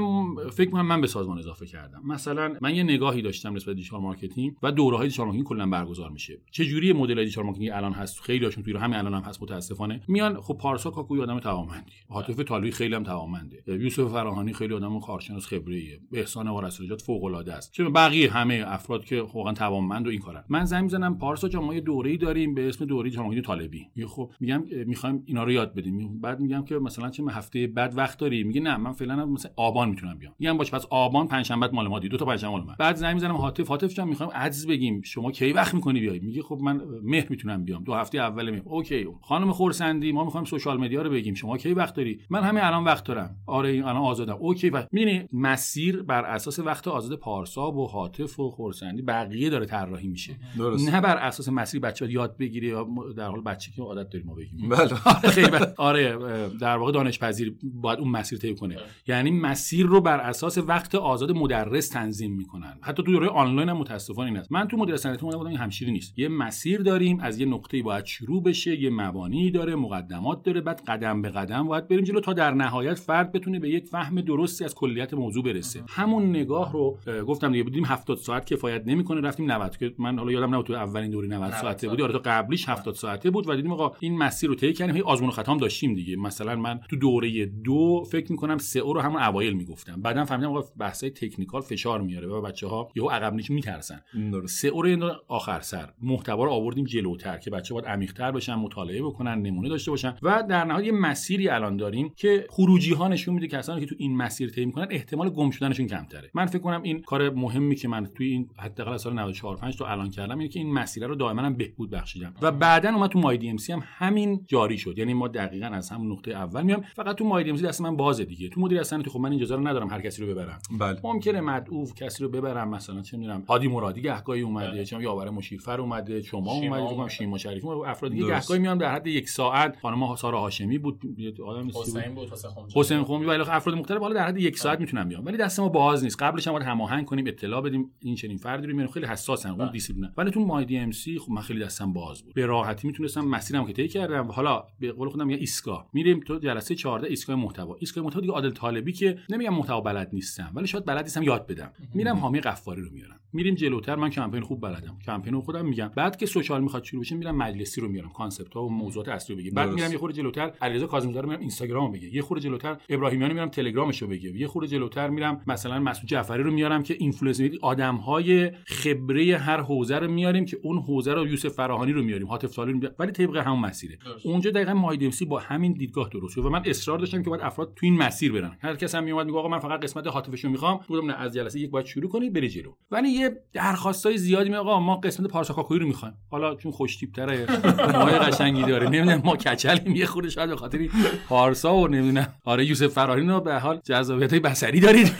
فکر 0.51 0.69
کنم 0.69 0.85
من 0.85 1.01
به 1.01 1.07
سازمان 1.07 1.37
اضافه 1.37 1.65
کردم. 1.65 2.01
مثلا 2.05 2.55
من 2.61 2.75
یه 2.75 2.83
نگاهی 2.83 3.21
داشتم 3.21 3.53
نسبت 3.55 3.67
به 3.67 3.73
دیجیتال 3.73 4.01
مارکتینگ 4.01 4.55
و 4.63 4.71
دوره 4.71 4.97
های 4.97 5.07
دیجیتال 5.07 5.25
مارکتینگ 5.25 5.47
کلا 5.47 5.69
برگزار 5.69 6.09
میشه. 6.09 6.37
چه 6.51 6.65
جوری 6.65 6.93
مدل 6.93 7.23
دیجیتال 7.23 7.45
مارکتینگ 7.45 7.69
الان 7.73 7.93
هست؟ 7.93 8.21
خیلی 8.21 8.45
هاشون 8.45 8.63
توی 8.63 8.73
همین 8.73 8.95
الان 8.95 9.13
هم 9.13 9.21
هست 9.21 9.43
متاسفانه. 9.43 10.01
میان 10.07 10.41
خب 10.41 10.57
پارسا 10.57 10.89
کاکوی 10.89 11.21
آدم 11.21 11.39
توانمندی. 11.39 11.91
هاتف 12.09 12.39
طالبی 12.39 12.71
خیلی 12.71 12.95
هم 12.95 13.03
توانمنده. 13.03 13.63
یوسف 13.67 14.11
فراهانی 14.11 14.53
خیلی 14.53 14.73
آدم 14.73 14.99
کارشناس 14.99 15.45
خبره 15.45 15.75
ایه 15.75 15.99
احسان 16.13 16.47
وارث 16.47 16.81
فوق 17.05 17.23
العاده 17.23 17.53
است. 17.53 17.71
چه 17.71 17.83
بقیه 17.83 18.31
همه 18.31 18.63
افراد 18.67 19.05
که 19.05 19.21
واقعا 19.21 19.53
توانمند 19.53 20.07
و 20.07 20.09
این 20.09 20.19
کارن. 20.19 20.43
من 20.49 20.65
زنگ 20.65 20.83
می‌زنم 20.83 21.17
پارسا 21.17 21.47
جان 21.47 21.63
ما 21.63 21.73
یه 21.73 21.81
دوره‌ای 21.81 22.17
داریم 22.17 22.53
به 22.53 22.67
اسم 22.67 22.85
دوره 22.85 23.03
دیجیتال 23.03 23.25
مارکتینگ 23.25 23.45
طالبی. 23.45 23.87
خب 24.07 24.31
میگم 24.39 24.63
می‌خوایم 24.85 25.23
اینا 25.25 25.43
رو 25.43 25.51
یاد 25.51 25.75
بدیم. 25.75 26.21
بعد 26.21 26.39
میگم 26.39 26.63
که 26.65 26.75
مثلا 26.75 27.09
چه 27.09 27.23
هفته 27.29 27.67
بعد 27.67 27.97
وقت 27.97 28.19
داری؟ 28.19 28.43
میگه 28.43 28.61
نه 28.61 28.76
من 28.77 28.91
فعلا 28.91 29.25
مثلا 29.25 29.51
آبان 29.55 29.89
می‌تونم 29.89 30.17
بیام. 30.17 30.33
میگم 30.39 30.57
باشه 30.57 30.71
پس 30.71 30.85
آبان 30.89 31.27
پنجشنبه 31.27 31.69
مال 31.73 31.87
ما 31.87 31.99
دو 31.99 32.17
تا 32.17 32.25
پنجشنبه 32.25 32.51
مال 32.51 32.63
من. 32.63 32.75
بعد 32.79 32.95
زنگ 32.95 33.13
می‌زنم 33.13 33.35
هاتف 33.35 33.67
هاتف 33.67 33.93
جان 33.93 34.07
می‌خوایم 34.07 34.31
ads 34.35 34.67
بگیم. 34.67 35.01
شما 35.01 35.31
کی 35.31 35.53
وقت 35.53 35.73
می‌کنی 35.73 35.99
بیای؟ 35.99 36.19
میگه 36.19 36.41
خب 36.41 36.59
من 36.61 36.81
مهر 37.03 37.25
می‌تونم 37.29 37.65
بیام. 37.65 37.83
دو 37.83 37.93
هفته 37.93 38.17
اول 38.17 38.51
مهر. 38.51 38.61
اوکی. 38.65 39.07
خانم 39.21 39.51
خورسندی 39.51 40.11
ما 40.11 40.23
می‌خوایم 40.23 40.45
social 40.45 40.79
media 40.79 41.01
رو 41.01 41.09
بگیم. 41.09 41.33
شما 41.33 41.57
کی 41.57 41.73
وقت 41.73 41.95
داری؟ 41.95 42.19
من 42.29 42.43
همین 42.43 42.63
الان 42.63 42.83
وقت 42.83 43.03
دارم. 43.03 43.35
آره 43.45 43.69
الان 43.69 43.97
آزادم. 43.97 44.35
OK 44.39 44.69
و 44.69 44.83
می‌بینی 44.91 45.27
مسیر 45.33 46.03
بر 46.03 46.25
اساس 46.25 46.59
وقت 46.59 46.87
آزاد 46.87 47.19
پارسا 47.19 47.71
و 47.71 47.87
هاتف 47.87 48.39
و 48.39 48.49
خورسندی 48.49 49.01
بقیه 49.01 49.49
داره 49.49 49.65
طراحی 49.65 50.07
میشه. 50.07 50.35
درست. 50.57 50.89
نه 50.89 51.01
بر 51.01 51.17
اساس 51.17 51.49
مسیر 51.49 51.81
بچه 51.81 52.11
یاد 52.11 52.37
بگیره 52.37 52.67
یا 52.67 52.87
در 53.17 53.27
حال 53.27 53.41
بچه 53.41 53.71
که 53.71 53.81
عادت 53.81 54.09
داریم 54.09 54.27
ما 54.27 54.33
بگیم. 54.33 54.69
بله. 54.69 54.87
خیلی 55.37 55.57
آره 55.77 56.17
در 56.61 56.77
واقع 56.77 56.91
دانش 56.91 57.19
پذیر 57.19 57.55
باید 57.73 57.99
اون 57.99 58.09
مسیر 58.09 58.39
طی 58.39 58.53
کنه 58.59 58.77
یعنی 59.07 59.31
مسیر 59.31 59.85
رو 59.85 60.01
بر 60.01 60.19
اساس 60.19 60.57
وقت 60.57 60.95
آزاد 60.95 61.31
مدرس 61.31 61.89
تنظیم 61.89 62.33
می‌کنن. 62.33 62.77
حتی 62.81 63.03
تو 63.03 63.11
دوره 63.11 63.27
آنلاین 63.27 63.69
هم 63.69 63.77
متاسفانه 63.77 64.27
این 64.27 64.37
است. 64.37 64.51
من 64.51 64.67
تو 64.67 64.77
مدیر 64.77 64.97
صنعتی 64.97 65.25
اومدم 65.25 65.47
این 65.47 65.57
همچین 65.57 65.76
چیزی 65.76 65.91
نیست. 65.91 66.19
یه 66.19 66.27
مسیر 66.27 66.81
داریم 66.81 67.19
از 67.19 67.39
یه 67.39 67.45
نقطه‌ای 67.45 67.83
باید 67.83 68.05
شروع 68.05 68.43
بشه 68.43 68.81
یه 68.81 68.89
مبانی 68.89 69.51
داره 69.51 69.75
مقدمات 69.75 70.43
داره 70.43 70.61
بعد 70.61 70.81
قدم 70.87 71.21
به 71.21 71.29
قدم 71.29 71.67
باید 71.67 71.87
بریم 71.87 72.03
جلو 72.03 72.19
تا 72.19 72.33
در 72.33 72.53
نهایت 72.53 72.93
فرد 72.93 73.31
بتونه 73.31 73.59
به 73.59 73.69
یک 73.69 73.85
فهم 73.85 74.21
درستی 74.21 74.65
از 74.65 74.75
کلیت 74.75 75.13
موضوع 75.13 75.43
برسه. 75.43 75.83
همون 75.89 76.29
نگاه 76.29 76.73
رو 76.73 76.97
گفتم 77.27 77.51
دیگه 77.51 77.63
بودیم 77.63 77.85
70 77.85 78.17
ساعت 78.17 78.45
کفایت 78.45 78.83
نمی‌کنه 78.85 79.21
رفتیم 79.21 79.51
90 79.51 79.77
که 79.77 79.93
من 79.99 80.17
حالا 80.17 80.31
یادم 80.31 80.45
نمیاد 80.45 80.65
تو 80.65 80.73
اولین 80.73 81.11
دوره 81.11 81.27
90 81.27 81.51
ساعته 81.51 81.89
بود 81.89 82.01
آره 82.01 82.13
تو 82.13 82.19
قبلیش 82.25 82.69
70 82.69 82.93
ساعته 82.93 83.29
بود 83.29 83.49
و 83.49 83.55
دیدیم 83.55 83.71
آقا 83.71 83.91
این 83.99 84.17
مسیر 84.17 84.49
رو 84.49 84.55
طی 84.55 84.73
کردیم 84.73 84.95
هی 84.95 85.01
آزمون 85.01 85.29
و 85.29 85.31
خطا 85.31 85.55
داشتیم 85.55 85.95
دیگه. 85.95 86.15
مثلا 86.15 86.55
من 86.55 86.79
تو 86.89 86.95
دوره 86.95 87.45
دو 87.45 88.03
فکر 88.11 88.31
می‌کنم 88.31 88.46
سه 88.57 88.79
رو 88.79 88.99
همون 88.99 89.21
اوایل 89.21 89.53
می‌گفتم. 89.53 90.01
بعدم 90.01 90.25
فهمیدم 90.25 90.49
آقا 90.49 90.67
بحثای 90.77 91.09
تکنیکال 91.09 91.61
فشار 91.61 92.01
میاره 92.01 92.27
و 92.27 92.41
بچه 92.41 92.67
ها 92.67 92.89
یهو 92.95 93.09
عقب 93.09 93.33
نشین 93.33 93.55
میترسن. 93.55 94.01
سه 94.45 94.67
اور 94.67 94.87
آخر 95.27 95.59
سر. 95.59 95.89
محتوا 96.01 96.43
رو 96.43 96.51
آوردیم 96.51 96.85
جلوتر 96.85 97.37
که 97.37 97.49
بچه 97.49 97.73
باید 97.73 97.85
عمیق‌تر 97.85 98.31
بشن 98.31 98.55
مطالعه 98.55 99.01
بکنن 99.01 99.41
نمونه 99.41 99.69
داشته 99.69 99.91
باشن 99.91 100.15
و 100.21 100.43
در 100.49 100.65
نهایت 100.65 100.85
یه 100.85 100.91
مسیری 100.91 101.49
الان 101.49 101.77
داریم 101.77 102.13
که 102.15 102.47
خروجی 102.49 102.93
ها 102.93 103.07
نشون 103.07 103.33
میده 103.33 103.47
کسانی 103.47 103.79
که 103.79 103.85
تو 103.85 103.95
این 103.97 104.17
مسیر 104.17 104.49
طی 104.49 104.65
می‌کنن 104.65 104.87
احتمال 104.89 105.29
گم 105.29 105.49
شدنشون 105.49 105.87
کمتره. 105.87 106.31
من 106.33 106.45
فکر 106.45 106.61
کنم 106.61 106.81
این 106.81 107.01
کار 107.01 107.29
مهمی 107.29 107.75
که 107.75 107.87
من 107.87 108.05
توی 108.05 108.27
این 108.27 108.49
حداقل 108.59 108.97
سال 108.97 109.13
94 109.13 109.57
5 109.57 109.77
تا 109.77 109.87
الان 109.87 110.09
کردم 110.09 110.37
اینه 110.37 110.49
که 110.49 110.59
این 110.59 110.73
مسیر 110.73 111.07
رو 111.07 111.15
دائما 111.15 111.41
هم 111.41 111.53
بهبود 111.53 111.89
بخشیدم. 111.89 112.33
و 112.41 112.51
بعدا 112.51 112.89
اومد 112.89 113.09
تو 113.09 113.19
مای 113.19 113.37
دی 113.37 113.49
ام 113.49 113.57
سی 113.57 113.73
هم 113.73 113.83
همین 113.83 114.45
جاری 114.47 114.77
شد. 114.77 114.97
یعنی 114.97 115.13
ما 115.13 115.27
دقیقا 115.27 115.67
از 115.67 115.89
همون 115.89 116.11
نقطه 116.11 116.31
اول 116.31 116.63
میام. 116.63 116.81
فقط 116.95 117.15
تو 117.15 117.25
مای 117.25 117.43
DMC 117.43 117.63
دست 117.63 117.81
من 117.81 117.95
بازه 117.95 118.25
دیگه. 118.25 118.36
تو 118.53 118.61
مدیر 118.61 118.79
اصلا 118.79 119.03
خب 119.03 119.19
من 119.19 119.33
اجازه 119.33 119.55
رو 119.55 119.67
ندارم 119.67 119.89
هر 119.89 120.01
کسی 120.01 120.21
رو 120.21 120.27
ببرم. 120.27 120.59
بله. 120.79 120.99
ممکنه 121.03 121.41
مدعو 121.41 121.85
کسی 121.95 122.23
رو 122.23 122.29
ببرم 122.29 122.69
مثلا 122.69 123.01
چه 123.01 123.17
می‌دونم 123.17 123.43
هادی 123.49 123.67
مرادی 123.67 124.01
گهگاهی 124.01 124.41
اومده 124.41 124.71
بله. 124.71 124.85
چه 124.85 125.01
یاور 125.01 125.29
مشیفر 125.29 125.81
اومده 125.81 126.21
شما 126.21 126.51
اومده. 126.51 126.95
تو 126.95 127.09
شیما 127.09 127.37
شریفی 127.37 127.67
افراد 127.67 128.11
دیگه 128.11 128.27
گهگاهی 128.27 128.59
میان 128.59 128.77
در 128.77 128.91
حد 128.91 129.07
یک 129.07 129.29
ساعت. 129.29 129.79
خانم 129.81 130.15
سارا 130.15 130.39
هاشمی 130.39 130.77
بود 130.77 131.01
آدم 131.45 131.67
حسین 131.67 132.15
بود 132.15 132.29
حسین 132.75 133.03
خومی 133.03 133.25
ولی 133.25 133.41
افراد 133.41 133.75
مختلف 133.77 133.99
حالا 134.01 134.13
در 134.13 134.27
حد 134.27 134.37
یک 134.37 134.57
ساعت 134.57 134.79
می‌تونم 134.79 135.09
بیام 135.09 135.25
ولی 135.25 135.37
دست 135.37 135.59
ما 135.59 135.69
باز 135.69 136.03
نیست. 136.03 136.23
قبلش 136.23 136.47
هم 136.47 136.53
باید 136.53 136.65
هماهنگ 136.65 137.05
کنیم 137.05 137.27
اطلاع 137.27 137.61
بدیم 137.61 137.91
این 137.99 138.15
چنین 138.15 138.37
فردی 138.37 138.67
رو 138.67 138.75
میانو 138.75 138.91
خیلی 138.91 139.05
حساسن 139.05 139.49
اون 139.49 139.57
بله. 139.57 139.71
دیسیپلین 139.71 140.09
ولی 140.17 140.31
تو 140.31 140.39
My 140.39 140.65
DMC 140.65 141.19
خب 141.19 141.31
من 141.31 141.41
خیلی 141.41 141.59
دستم 141.59 141.93
باز 141.93 142.23
بود. 142.23 142.33
به 142.33 142.45
راحتی 142.45 142.87
می‌تونستم 142.87 143.21
مسیرم 143.21 143.65
که 143.65 143.73
طی 143.73 143.87
کردم. 143.87 144.31
حالا 144.31 144.63
به 144.79 144.91
قول 144.91 145.09
خودم 145.09 145.29
یه 145.29 145.37
ایستگاه 145.37 145.89
میریم 145.93 146.19
تو 146.19 146.39
جلسه 146.39 146.75
14 146.75 147.07
ایستگاه 147.07 147.35
محتوا. 147.35 147.75
ایستگاه 147.79 148.03
محتوا 148.03 148.21
دیگه 148.27 148.35
عادل 148.35 148.51
طالبی 148.51 148.93
که 148.93 149.17
نمیگم 149.29 149.53
محتوا 149.53 149.81
بلد 149.81 150.09
نیستم 150.13 150.51
ولی 150.53 150.67
شاید 150.67 150.85
بلد 150.85 151.03
نیستم 151.03 151.23
یاد 151.23 151.47
بدم. 151.47 151.71
میرم 151.93 152.15
حامی 152.15 152.39
قفاری 152.39 152.81
رو 152.81 152.91
میارم. 152.91 153.19
میریم 153.33 153.55
جلوتر 153.55 153.95
من 153.95 154.09
کمپین 154.09 154.41
خوب 154.41 154.61
بلدم. 154.61 154.97
کمپین 155.05 155.39
خودم 155.39 155.65
میگم. 155.65 155.91
بعد 155.95 156.17
که 156.17 156.25
social 156.25 156.63
می‌خواد 156.63 156.83
شروع 156.83 157.01
بشه 157.01 157.15
میرم 157.15 157.35
مجلسی 157.35 157.81
رو 157.81 157.87
میارم. 157.87 158.09
concept 158.09 158.53
ها 158.53 158.63
و 158.63 158.69
موضوعات 158.69 159.07
اصلی 159.09 159.35
رو 159.35 159.41
بگم 159.41 159.51
بعد 159.51 159.69
میرم 159.69 159.91
یه 159.91 159.97
خورده 159.97 160.15
جلوتر 160.15 160.51
علیرضا 160.61 160.87
کاظمی 160.87 161.13
رو 161.13 161.27
میرم 161.27 161.39
اینستاگرام 161.39 161.91
بگه 161.91 162.15
یه 162.15 162.21
خورده 162.21 162.43
جلوتر 162.43 162.77
ابراهیمیان 162.89 163.33
میرم 163.33 163.49
تلگرامش 163.49 164.01
رو 164.01 164.07
بگه 164.07 164.37
یه 164.39 164.47
خورده 164.47 164.67
جلوتر 164.67 165.09
میرم 165.09 165.41
مثلا 165.47 165.79
مسعود 165.79 166.07
جعفری 166.07 166.43
رو 166.43 166.51
میارم 166.51 166.83
که 166.83 166.95
اینفلوئنسر 166.99 167.49
آدم 167.61 167.95
های 167.95 168.51
خبره 168.65 169.37
هر 169.37 169.61
حوزه 169.61 169.99
رو 169.99 170.11
میاریم 170.11 170.45
که 170.45 170.57
اون 170.63 170.77
حوزه 170.77 171.13
رو 171.13 171.27
یوسف 171.27 171.49
فراهانی 171.49 171.91
رو 171.91 172.03
میاریم. 172.03 172.27
هاتف 172.27 172.51
سالی 172.51 172.71
رو 172.71 172.89
ولی 172.99 173.11
طبق 173.11 173.37
همون 173.37 173.59
مسیره. 173.59 173.97
اونجا 174.23 174.51
دقیقا 174.51 174.73
باید 174.73 175.27
با 175.27 175.39
همین 175.39 175.73
دیدگاه 175.73 176.09
درست 176.09 176.37
و 176.37 176.49
من 176.49 176.61
اصرار 176.65 176.99
داشتم 176.99 177.23
که 177.23 177.29
باید 177.29 177.41
افراد 177.41 177.73
تو 177.75 177.85
این 177.85 177.97
مسیر 177.97 178.16
برن. 178.23 178.57
هر 178.61 178.75
کس 178.75 178.95
هم 178.95 179.03
میومد 179.03 179.25
میگه 179.25 179.37
آقا 179.37 179.47
من 179.47 179.59
فقط 179.59 179.79
قسمت 179.79 180.07
هاتفش 180.07 180.43
رو 180.43 180.49
می‌خوام 180.49 180.79
نه 180.89 181.13
از 181.13 181.33
جلسه 181.33 181.59
یک 181.59 181.69
باید 181.69 181.85
شروع 181.85 182.09
کنی 182.09 182.29
بری 182.29 182.49
جلو. 182.49 182.71
ولی 182.91 183.09
یه 183.09 183.41
درخواستای 183.53 184.17
زیادی 184.17 184.49
میگه 184.49 184.59
آقا 184.59 184.79
ما 184.79 184.95
قسمت 184.95 185.27
پارسا 185.27 185.53
کاکوی 185.53 185.79
رو 185.79 185.87
می‌خوایم. 185.87 186.15
حالا 186.31 186.55
چون 186.55 186.71
خوش 186.71 186.97
تیپ 186.97 187.11
تره 187.11 187.45
ماه 187.77 188.19
قشنگی 188.19 188.63
داره 188.63 188.89
نمی‌دونم 188.89 189.21
ما 189.25 189.35
کچلیم 189.35 189.95
یه 189.95 190.05
خورده 190.05 190.29
شاید 190.29 190.49
به 190.49 190.55
خاطر 190.55 190.89
پارسا 191.29 191.75
و 191.75 191.87
نمی‌دونم. 191.87 192.27
آره 192.45 192.65
یوسف 192.65 192.87
فراری 192.87 193.27
رو 193.27 193.41
به 193.41 193.59
حال 193.59 193.79
جذابیت 193.83 194.33
بصری 194.33 194.79
دارید. 194.79 195.11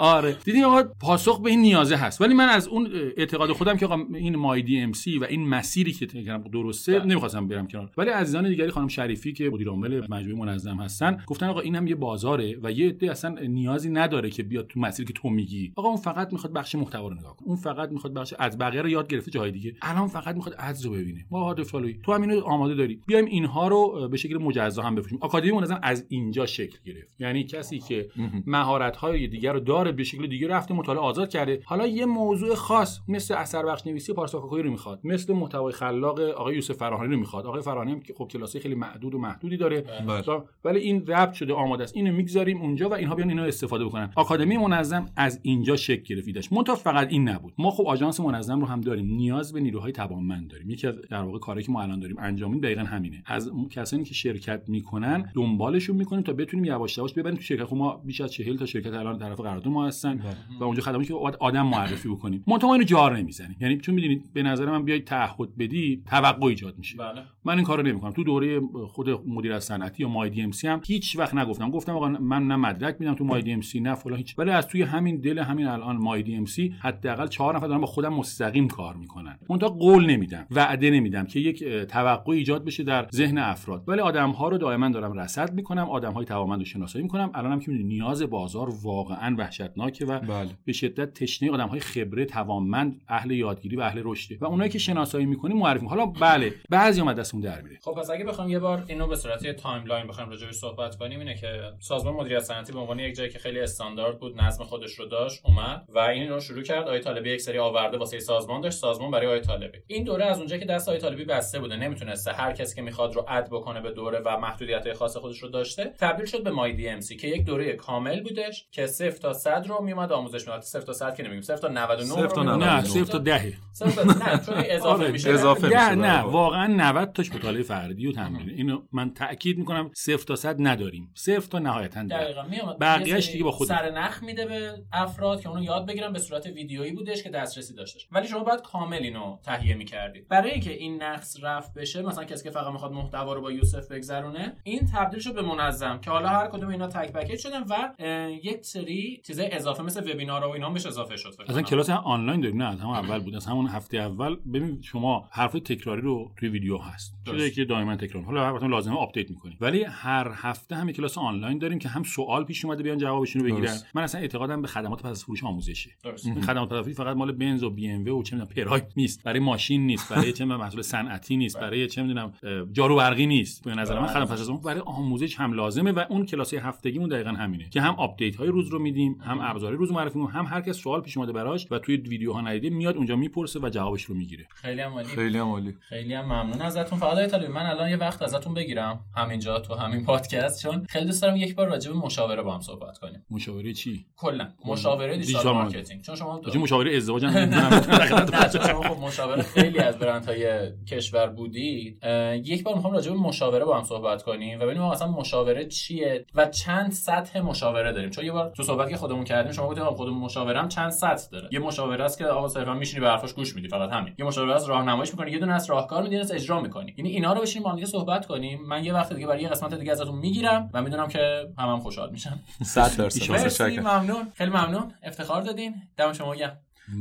آره. 0.00 0.36
دیدیم 0.44 0.64
آقا 0.64 0.82
پاسخ 1.00 1.40
به 1.40 1.50
این 1.50 1.60
نیازه 1.60 1.96
هست. 1.96 2.20
ولی 2.20 2.34
من 2.34 2.48
از 2.48 2.68
اون 2.68 2.88
اعتقاد 3.16 3.52
خودم 3.52 3.76
که 3.76 3.86
آقا 3.86 3.98
این 4.14 4.36
مای 4.36 4.62
دی 4.62 4.80
ام 4.80 4.92
سی 4.92 5.18
و 5.18 5.24
این 5.24 5.48
مسیری 5.48 5.92
که 5.92 6.06
درسته 6.52 6.98
بله. 6.98 7.04
نمی‌خواستم 7.04 7.48
برم 7.48 7.66
کنار. 7.66 7.90
ولی 7.96 8.10
عزیزان 8.10 8.48
دیگری 8.48 8.70
خانم 8.70 8.88
شریفی 8.88 9.32
که 9.32 9.50
مدیر 9.50 9.68
عامل 9.68 10.06
مجموعه 10.08 10.38
منظم 10.38 10.76
هستن 10.76 11.22
گفتن 11.26 11.46
آقا 11.46 11.60
اینم 11.60 11.86
یه 11.86 11.94
بازاره 11.94 12.56
و 12.62 12.72
یه 12.72 12.88
عده 12.88 13.10
اصلا 13.10 13.34
نیازی 13.48 13.90
نداره 13.90 14.30
که 14.30 14.42
بیاد 14.42 14.66
تو 14.66 14.80
مسیری 14.80 15.06
که 15.06 15.12
تو 15.12 15.28
میگی. 15.28 15.72
آقا 15.76 15.88
اون 15.88 15.96
فقط 15.96 16.32
می‌خواد 16.32 16.52
بخش 16.52 16.74
محتوا 16.74 17.08
رو 17.08 17.14
نگاه 17.14 17.36
کنه. 17.36 17.48
اون 17.48 17.56
فقط 17.56 17.90
می‌خواد 17.90 18.14
بخش 18.14 18.34
از 18.38 18.58
بقیه 18.58 18.82
رو 18.82 18.88
یاد 18.88 19.08
گرفته 19.08 19.30
جای 19.30 19.50
دیگه. 19.50 19.74
الان 19.82 20.08
فقط 20.08 20.34
می‌خواد 20.34 20.54
ادز 20.58 20.86
رو 20.86 20.92
ببینه. 20.92 21.26
ما 21.30 21.44
هادف 21.44 21.68
فالوی. 21.68 21.98
تو 22.02 22.12
هم 22.12 22.22
اینو 22.22 22.40
آماده 22.40 22.74
داری. 22.74 23.00
بیایم 23.06 23.24
اینها 23.24 23.68
رو 23.68 24.08
به 24.08 24.16
شکل 24.16 24.38
مجزا 24.38 24.82
هم 24.82 24.94
بفروشیم. 24.94 25.18
آکادمی 25.22 25.52
منظم 25.52 25.80
از 25.82 26.06
اینجا 26.08 26.46
شکل 26.46 26.78
گرفت. 26.84 27.20
یعنی 27.20 27.44
کسی 27.44 27.78
که 27.78 28.08
مهارت 28.46 28.96
های 28.96 29.28
دیگر 29.28 29.52
رو 29.52 29.60
داره 29.60 29.89
به 29.92 30.04
شکل 30.04 30.26
دیگه 30.26 30.48
رفته 30.48 30.74
مطالعه 30.74 31.02
آزاد 31.02 31.28
کرده. 31.28 31.60
حالا 31.64 31.86
یه 31.86 32.06
موضوع 32.06 32.54
خاص 32.54 33.00
مثل 33.08 33.34
اثر 33.34 33.62
بخش 33.62 33.86
نویسی 33.86 34.12
پارسا 34.12 34.38
رو 34.38 34.70
می‌خواد 34.70 35.00
مثل 35.04 35.32
محتوای 35.32 35.72
خلاق 35.72 36.20
آقای 36.20 36.54
یوسف 36.54 36.74
فراهانی 36.74 37.14
رو 37.14 37.20
می‌خواد. 37.20 37.46
آقای 37.46 37.62
فراهانی 37.62 37.92
هم 37.92 38.00
که 38.00 38.14
خب 38.14 38.28
کلاسی 38.28 38.60
خیلی 38.60 38.74
محدود 38.74 39.14
و 39.14 39.18
محدودی 39.18 39.56
داره. 39.56 39.84
بله. 40.06 40.22
ولی 40.64 40.80
این 40.80 41.06
ربط 41.06 41.32
شده 41.32 41.54
آماده 41.54 41.84
است. 41.84 41.96
اینو 41.96 42.12
می‌گذاریم 42.12 42.60
اونجا 42.60 42.88
و 42.88 42.94
اینها 42.94 43.14
بیان 43.14 43.28
اینو 43.28 43.42
استفاده 43.42 43.84
بکنن. 43.84 44.12
آکادمی 44.16 44.56
منظم 44.56 45.06
از 45.16 45.40
اینجا 45.42 45.76
شکل 45.76 46.02
گرفتیدش 46.02 46.52
منتها 46.52 46.74
فقط 46.74 47.08
این 47.10 47.28
نبود. 47.28 47.52
ما 47.58 47.70
خب 47.70 47.86
آژانس 47.86 48.20
منظم 48.20 48.60
رو 48.60 48.66
هم 48.66 48.80
داریم. 48.80 49.06
نیاز 49.06 49.52
به 49.52 49.60
نیروهای 49.60 49.92
توانمند 49.92 50.50
داریم. 50.50 50.70
یکی 50.70 50.86
از 50.86 50.94
در 51.10 51.22
واقع 51.22 51.38
کاری 51.38 51.62
که 51.62 51.72
ما 51.72 51.82
الان 51.82 52.00
داریم 52.00 52.16
انجام 52.18 52.60
دقیقا 52.60 52.82
همینه. 52.82 53.22
از 53.26 53.50
کسانی 53.70 54.04
که 54.04 54.14
شرکت 54.14 54.62
می‌کنن 54.68 55.30
دنبالشون 55.34 55.96
می‌کنیم 55.96 56.22
تا 56.22 56.32
بتونیم 56.32 56.64
یواش 56.64 56.98
یواش 56.98 57.14
ببریم 57.14 57.36
تو 57.36 57.42
شرکت. 57.42 57.64
خب 57.64 57.76
ما 57.76 58.02
بیش 58.04 58.20
از 58.20 58.32
40 58.32 58.56
تا 58.56 58.66
شرکت 58.66 58.94
الان 58.94 59.18
طرف 59.18 59.40
قرارداد 59.40 59.68
ما 59.80 59.86
هستن 59.86 60.16
بله. 60.16 60.60
و 60.60 60.64
اونجا 60.64 60.82
خدماتی 60.82 61.08
که 61.08 61.14
آدم 61.40 61.66
معرفی 61.66 62.08
بکنیم. 62.08 62.44
منتها 62.46 62.72
اینو 62.72 62.84
جار 62.84 63.16
نمی‌زنیم. 63.16 63.56
یعنی 63.60 63.78
چون 63.78 63.94
می‌دونید 63.94 64.32
به 64.32 64.42
نظر 64.42 64.70
من 64.70 64.84
بیاید 64.84 65.04
تعهد 65.04 65.56
بدی 65.58 66.02
توقع 66.06 66.46
ایجاد 66.46 66.78
میشه. 66.78 66.96
بله. 66.96 67.22
من 67.44 67.54
این 67.54 67.64
کارو 67.64 67.82
نمی‌کنم. 67.82 68.10
تو 68.10 68.24
دوره 68.24 68.60
خود 68.88 69.08
مدیر 69.28 69.58
صنعتی 69.60 70.02
یا 70.02 70.08
مای 70.08 70.30
دی 70.30 70.42
ام 70.42 70.50
سی 70.50 70.68
هم 70.68 70.80
هیچ 70.86 71.18
وقت 71.18 71.34
نگفتم. 71.34 71.70
گفتم 71.70 71.96
آقا 71.96 72.08
من 72.08 72.46
نه 72.46 72.56
مدرک 72.56 72.96
میدم 72.98 73.14
تو 73.14 73.24
مای 73.24 73.42
دی 73.42 73.52
ام 73.52 73.60
سی 73.60 73.80
نه 73.80 73.94
فلان 73.94 74.18
هیچ. 74.18 74.38
ولی 74.38 74.50
از 74.50 74.66
توی 74.66 74.82
همین 74.82 75.20
دل 75.20 75.38
همین 75.38 75.66
الان 75.66 75.96
مای 75.96 76.22
دی 76.22 76.36
ام 76.36 76.44
سی 76.44 76.74
حداقل 76.80 77.26
چهار 77.26 77.56
نفر 77.56 77.66
دارن 77.66 77.80
با 77.80 77.86
خودم 77.86 78.14
مستقیم 78.14 78.68
کار 78.68 78.96
می‌کنن. 78.96 79.38
منتها 79.50 79.68
قول 79.68 80.06
نمیدم 80.06 80.46
وعده 80.50 80.90
نمیدم 80.90 81.24
که 81.24 81.40
یک 81.40 81.64
توقع 81.64 82.32
ایجاد 82.32 82.64
بشه 82.64 82.84
در 82.84 83.06
ذهن 83.14 83.38
افراد. 83.38 83.84
ولی 83.88 84.00
آدم 84.00 84.30
ها 84.30 84.48
رو 84.48 84.58
دائما 84.58 84.88
دارم 84.88 85.12
رصد 85.12 85.54
می‌کنم 85.54 85.88
آدم 85.90 86.12
های 86.12 86.24
توانمند 86.24 86.58
رو 86.58 86.64
شناسایی 86.64 87.02
می‌کنم. 87.02 87.30
الانم 87.34 87.60
که 87.60 87.72
نیاز 87.72 88.22
بازار 88.22 88.72
واقعا 88.82 89.36
وحشتناکه 89.70 90.06
و 90.06 90.18
بله. 90.18 90.50
به 90.64 90.72
شدت 90.72 91.14
تشنه 91.14 91.50
آدم 91.50 91.68
های 91.68 91.80
خبره 91.80 92.24
توانمند 92.24 93.00
اهل 93.08 93.30
یادگیری 93.30 93.76
و 93.76 93.80
اهل 93.80 94.00
رشد. 94.04 94.42
و 94.42 94.46
اونایی 94.46 94.70
که 94.70 94.78
شناسایی 94.78 95.26
می‌کنیم 95.26 95.56
معرفی 95.56 95.86
حالا 95.86 96.06
بله 96.06 96.54
بعضی 96.70 97.00
اومد 97.00 97.16
دستمون 97.16 97.42
در 97.42 97.62
میره. 97.62 97.78
خب 97.82 97.92
پس 97.92 98.10
اگه 98.10 98.24
بخوام 98.24 98.48
یه 98.48 98.58
بار 98.58 98.84
اینو 98.86 99.06
به 99.06 99.16
صورت 99.16 99.56
timeline 99.56 100.06
بخوام 100.06 100.30
راجع 100.30 100.50
صحبت 100.50 100.96
کنیم 100.96 101.18
اینه 101.18 101.34
که 101.34 101.62
سازمان 101.80 102.14
مدیریت 102.14 102.40
صنعتی 102.40 102.72
به 102.72 102.78
عنوان 102.78 102.98
یک 102.98 103.14
جایی 103.14 103.30
که 103.30 103.38
خیلی 103.38 103.60
استاندارد 103.60 104.18
بود 104.18 104.40
نظم 104.40 104.64
خودش 104.64 104.94
رو 104.94 105.06
داشت 105.06 105.42
اومد 105.44 105.86
و 105.88 105.98
این 105.98 106.28
رو 106.28 106.40
شروع 106.40 106.62
کرد. 106.62 106.88
آقای 106.88 107.00
طالبی 107.00 107.30
یک 107.30 107.40
سری 107.40 107.58
آورده 107.58 107.98
واسه 107.98 108.18
سازمان 108.18 108.60
داشت 108.60 108.78
سازمان 108.78 109.10
برای 109.10 109.26
آقای 109.26 109.40
طالبی. 109.40 109.78
این 109.86 110.04
دوره 110.04 110.24
از 110.24 110.38
اونجا 110.38 110.58
که 110.58 110.64
دست 110.64 110.88
آقای 110.88 110.98
طالبی 110.98 111.24
بسته 111.24 111.60
بوده 111.60 111.76
نمی‌تونسته 111.76 112.32
هر 112.32 112.52
کسی 112.52 112.76
که 112.76 112.82
می‌خواد 112.82 113.14
رو 113.14 113.24
add 113.28 113.48
بکنه 113.50 113.80
به 113.80 113.90
دوره 113.90 114.22
و 114.24 114.36
محدودیت 114.40 114.92
خاص 114.92 115.16
خودش 115.16 115.38
رو 115.38 115.48
داشته 115.48 115.94
تبدیل 115.98 116.26
شد 116.26 116.44
به 116.44 116.50
My 116.50 116.72
DMC 116.72 117.16
که 117.16 117.28
یک 117.28 117.44
دوره 117.44 117.72
کامل 117.72 118.22
بودش 118.22 118.68
که 118.72 118.86
0 118.86 119.10
تا 119.10 119.32
100 119.32 119.59
رو 119.66 119.82
میومد 119.82 120.12
آموزش 120.12 120.40
می‌داد. 120.40 120.60
0 120.62 120.80
تا 120.80 120.92
100 120.92 121.14
که 121.14 121.22
نمیگیم. 121.22 121.42
0 121.42 121.56
تا 121.56 121.68
99 121.68 122.26
رو 122.26 122.56
نه 122.56 122.84
0 122.84 123.04
تا 123.04 123.18
10 123.18 123.32
نه 123.34 124.40
چون 124.46 124.54
اضافه 124.56 124.88
آره، 124.88 125.10
میشه. 125.12 125.30
اضافه 125.30 125.66
میشه 125.66 125.94
نه. 125.94 126.20
واقعا 126.20 126.66
90 126.66 127.12
تاش 127.12 127.32
مطالعه 127.32 127.62
فردی 127.62 128.06
و 128.06 128.12
تمرین 128.12 128.50
اینو 128.50 128.82
من 128.92 129.14
تاکید 129.14 129.58
می‌کنم 129.58 129.90
0 129.94 130.18
تا 130.18 130.36
100 130.36 130.56
نداریم. 130.58 131.12
0 131.16 131.40
تا 131.40 131.58
نهایتا 131.58 132.02
دقیقاً. 132.02 132.42
میاد 132.42 132.78
بقیه‌اش 132.80 133.30
دیگه 133.32 133.44
با 133.44 133.50
خود 133.50 133.68
سر 133.68 133.90
نخ 133.90 134.22
میده 134.22 134.46
به 134.46 134.74
افراد 134.92 135.40
که 135.40 135.48
اونو 135.48 135.62
یاد 135.62 135.86
بگیرن 135.86 136.12
به 136.12 136.18
صورت 136.18 136.46
ویدیویی 136.46 136.92
بودش 136.92 137.22
که 137.22 137.30
دسترسی 137.30 137.74
داشتش. 137.74 138.08
ولی 138.12 138.28
شما 138.28 138.44
باید 138.44 138.62
کامل 138.62 138.98
اینو 139.02 139.38
تهیه 139.44 139.74
می‌کردید 139.74 140.28
برای 140.28 140.50
اینکه 140.50 140.72
این 140.72 141.02
نقص 141.02 141.36
رفع 141.42 141.72
بشه 141.76 142.02
مثلا 142.02 142.24
کسی 142.24 142.44
که 142.44 142.50
فقط 142.50 142.72
می‌خواد 142.72 142.92
محتوا 142.92 143.32
رو 143.34 143.40
با 143.40 143.52
یوسف 143.52 143.90
بگذرونه 143.92 144.56
این 144.64 144.80
تبدیل 144.94 145.20
شد 145.20 145.34
به 145.34 145.42
منظم 145.42 146.00
که 146.00 146.10
حالا 146.10 146.28
هر 146.28 146.46
کدوم 146.46 146.68
اینا 146.68 146.86
تک 146.86 147.12
پکیج 147.12 147.38
شدن 147.38 147.62
و 147.62 148.02
یک 148.42 148.64
سری 148.64 149.22
چیزای 149.40 149.58
اضافه 149.58 149.82
مثل 149.82 150.12
وبینار 150.12 150.44
و 150.44 150.48
اینا 150.48 150.70
بهش 150.70 150.86
اضافه 150.86 151.16
شد 151.16 151.34
اصلا 151.48 151.62
کلاس 151.62 151.90
آنلاین 151.90 152.40
داریم 152.40 152.62
نه؟ 152.62 152.68
از 152.68 152.80
همون 152.80 152.96
اول 152.96 153.18
بود. 153.18 153.36
از 153.36 153.46
همون 153.46 153.66
هفته 153.66 153.96
اول 153.96 154.36
ببین 154.36 154.82
شما 154.82 155.28
حرف 155.32 155.52
تکراری 155.52 156.00
رو 156.00 156.32
توی 156.36 156.48
ویدیو 156.48 156.78
هست. 156.78 157.14
چیزی 157.26 157.50
که 157.50 157.64
دائما 157.64 157.96
تکرار. 157.96 158.24
حالا 158.24 158.46
هر 158.46 158.52
وقت 158.52 158.62
لازمه 158.62 158.96
update 158.96 159.30
می‌کنیم. 159.30 159.56
ولی 159.60 159.84
هر 159.84 160.30
هفته 160.34 160.76
هم 160.76 160.92
کلاس 160.92 161.18
آنلاین 161.18 161.58
داریم 161.58 161.78
که 161.78 161.88
هم 161.88 162.02
سوال 162.02 162.44
پیش 162.44 162.64
اومده 162.64 162.82
بیان 162.82 162.98
جوابشون 162.98 163.42
رو 163.42 163.54
بگیرن 163.54 163.76
من 163.94 164.02
اصلا 164.02 164.20
اعتقادم 164.20 164.62
به 164.62 164.68
خدمات 164.68 165.02
پس 165.02 165.10
از 165.10 165.24
فروش 165.24 165.44
آموزشی 165.44 165.90
این 166.24 166.40
خدمات 166.40 166.68
پس 166.68 166.88
از 166.88 166.88
فقط 166.88 167.16
مال 167.16 167.32
بنز 167.32 167.62
و 167.62 167.70
بی 167.70 167.88
ام 167.88 168.08
و 168.08 168.22
چه 168.22 168.36
می‌دونم 168.36 168.54
پراید 168.54 168.84
نیست. 168.96 169.24
برای 169.24 169.40
ماشین 169.40 169.86
نیست. 169.86 170.12
برای 170.12 170.32
چه 170.32 170.44
محصول 170.44 170.82
صنعتی 170.82 171.36
نیست. 171.36 171.60
برای 171.60 171.86
چه 171.86 172.02
می‌دونم 172.02 172.32
جارو 172.72 172.96
برقی 172.96 173.26
نیست. 173.26 173.64
به 173.64 173.74
نظر 173.74 174.00
من 174.00 174.06
خدمات 174.06 174.28
پس 174.28 174.40
از 174.40 174.50
برای 174.50 174.80
آموزش 174.80 175.36
هم 175.36 175.52
لازمه 175.52 175.92
و 175.92 176.04
اون 176.08 176.26
کلاس 176.26 176.54
هفتگیمون 176.54 177.08
دقیقا 177.08 177.30
همینه 177.30 177.68
که 177.68 177.80
هم 177.80 177.94
update 177.94 178.36
های 178.36 178.48
روز 178.48 178.68
رو 178.68 178.78
میدیم 178.78 179.18
هم 179.30 179.40
ابزاری 179.40 179.76
روز 179.76 179.92
معرفی 179.92 180.18
می‌کنیم 180.18 180.36
هم 180.36 180.44
هر 180.44 180.60
کس 180.60 180.76
سوال 180.76 181.00
پیش 181.00 181.16
اومده 181.16 181.32
براش 181.32 181.66
و 181.70 181.78
توی 181.78 181.96
ویدیوها 181.96 182.40
ندیده 182.40 182.70
میاد 182.70 182.96
اونجا 182.96 183.16
می‌پرسه 183.16 183.60
و 183.62 183.68
جوابش 183.68 184.02
رو 184.02 184.14
می‌گیره. 184.14 184.46
خیلی 184.54 184.80
هم 184.80 184.92
عالی. 184.92 185.08
خیلی 185.08 185.38
هم 185.38 185.48
عالی. 185.48 185.76
خیلی 185.80 186.14
هم 186.14 186.24
ممنون 186.24 186.62
ازتون. 186.62 186.98
فقط 186.98 187.30
طالبی 187.30 187.52
من 187.52 187.66
الان 187.66 187.90
یه 187.90 187.96
وقت 187.96 188.22
ازتون 188.22 188.54
بگیرم. 188.54 189.00
همینجا 189.16 189.58
تو 189.58 189.74
همین 189.74 190.04
پادکست 190.04 190.62
چون 190.62 190.86
خیلی 190.88 191.06
دوست 191.06 191.22
دارم 191.22 191.36
یک 191.36 191.54
بار 191.54 191.68
راجع 191.68 191.92
به 191.92 191.98
مشاوره 191.98 192.42
با 192.42 192.54
هم 192.54 192.60
صحبت 192.60 192.98
کنیم. 192.98 193.24
مشاوره 193.30 193.72
چی؟ 193.72 194.06
کلا. 194.16 194.48
مشاوره 194.64 195.16
digital 195.16 195.54
marketing. 195.54 196.02
چون 196.02 196.16
شما 196.16 196.38
دو... 196.38 196.60
مشاوره 196.60 196.96
ازدواج 196.96 197.24
هم 197.24 197.30
نه 197.40 198.48
چون 198.52 198.66
شما 198.66 198.82
خب 198.82 199.00
مشاوره 199.00 199.42
خیلی 199.42 199.78
از 199.78 199.98
برندهای 199.98 200.72
کشور 200.88 201.26
بودید. 201.26 202.04
یک 202.44 202.62
بار 202.62 202.74
می‌خوام 202.74 202.92
راجع 202.92 203.12
به 203.12 203.18
مشاوره 203.18 203.64
با 203.64 203.78
هم 203.78 203.84
صحبت 203.84 204.22
کنیم 204.22 204.60
و 204.60 204.62
ببینیم 204.62 204.82
اصلا 204.82 205.08
مشاوره 205.08 205.66
چیه 205.66 206.26
و 206.34 206.46
چند 206.46 206.92
سطح 206.92 207.40
مشاوره 207.40 207.92
داریم. 207.92 208.10
چون 208.10 208.24
یه 208.24 208.32
بار 208.32 208.52
تو 208.56 208.62
صحبتی 208.62 208.90
که 208.90 208.96
خودمون 208.96 209.19
کردیم 209.24 209.52
شما 209.52 209.68
گفتید 209.68 209.84
خودمون 209.84 210.18
مشاوره 210.18 210.60
هم 210.60 210.68
چند 210.68 210.90
سطح 210.90 211.28
داره؟ 211.32 211.48
یه 211.52 211.58
مشاوره 211.58 212.04
است 212.04 212.18
که 212.18 212.26
آقا 212.26 212.48
صرفا 212.48 212.74
میشینی 212.74 213.00
به 213.00 213.08
حرفاش 213.08 213.32
گوش 213.32 213.54
میدی 213.54 213.68
فقط 213.68 213.90
همین. 213.90 214.14
یه 214.18 214.24
مشاوره 214.24 214.54
است 214.54 214.68
راهنماییش 214.68 215.10
می‌کنی 215.10 215.30
یه 215.30 215.38
دونه 215.38 215.52
از 215.52 215.70
راهکار 215.70 216.02
میدی 216.02 216.16
اجرا 216.16 216.60
می‌کنی. 216.60 216.94
یعنی 216.98 217.10
اینا 217.10 217.32
رو 217.32 217.40
بشینیم 217.40 217.62
با 217.62 217.70
هم 217.70 217.84
صحبت 217.84 218.26
کنیم. 218.26 218.60
من 218.68 218.84
یه 218.84 218.94
وقت 218.94 219.12
دیگه 219.12 219.26
برای 219.26 219.42
یه 219.42 219.48
قسمت 219.48 219.74
دیگه 219.74 219.92
ازتون 219.92 220.18
می‌گیرم 220.18 220.70
و 220.74 220.82
می‌دونم 220.82 221.08
که 221.08 221.46
همه 221.58 221.72
هم 221.72 221.80
خوشحال 221.80 222.10
میشن. 222.10 222.40
100 222.62 222.96
درصد. 222.96 223.62
ممنون. 223.62 224.32
خیلی 224.34 224.50
ممنون. 224.50 224.92
افتخار 225.02 225.42
دادین. 225.42 225.74
دم 225.96 226.12
شما 226.12 226.34
گرم. 226.34 226.58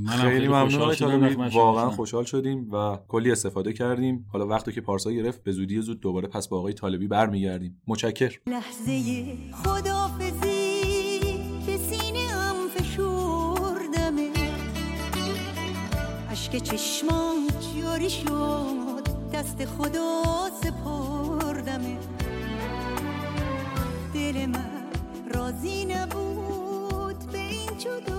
خیلی 0.07 0.47
ممنون. 0.47 1.49
واقعا 1.53 1.89
خوشحال 1.89 2.23
شدیم 2.23 2.71
و 2.71 2.97
کلی 3.07 3.31
استفاده 3.31 3.73
کردیم. 3.73 4.25
حالا 4.33 4.47
وقتی 4.47 4.71
که 4.71 4.81
پارسا 4.81 5.11
گرفت 5.11 5.43
به 5.43 5.51
زودی 5.51 5.81
زود 5.81 5.99
دوباره 5.99 6.27
پس 6.27 6.47
با 6.47 6.57
آقای 6.57 6.73
طالبی 6.73 7.07
برمیگردیم. 7.07 7.81
متشکر 7.87 8.39
لحظه 8.47 9.25
خدافزی 9.63 10.58
اشک 16.53 16.63
چشمان 16.63 17.47
جاری 17.81 18.09
شد 18.09 19.03
دست 19.33 19.65
خدا 19.65 20.23
سپردم 20.63 21.81
دل 24.13 24.45
من 24.45 24.83
راضی 25.33 25.85
نبود 25.85 27.31
به 27.31 27.39
این 27.39 27.77
چود 27.77 28.11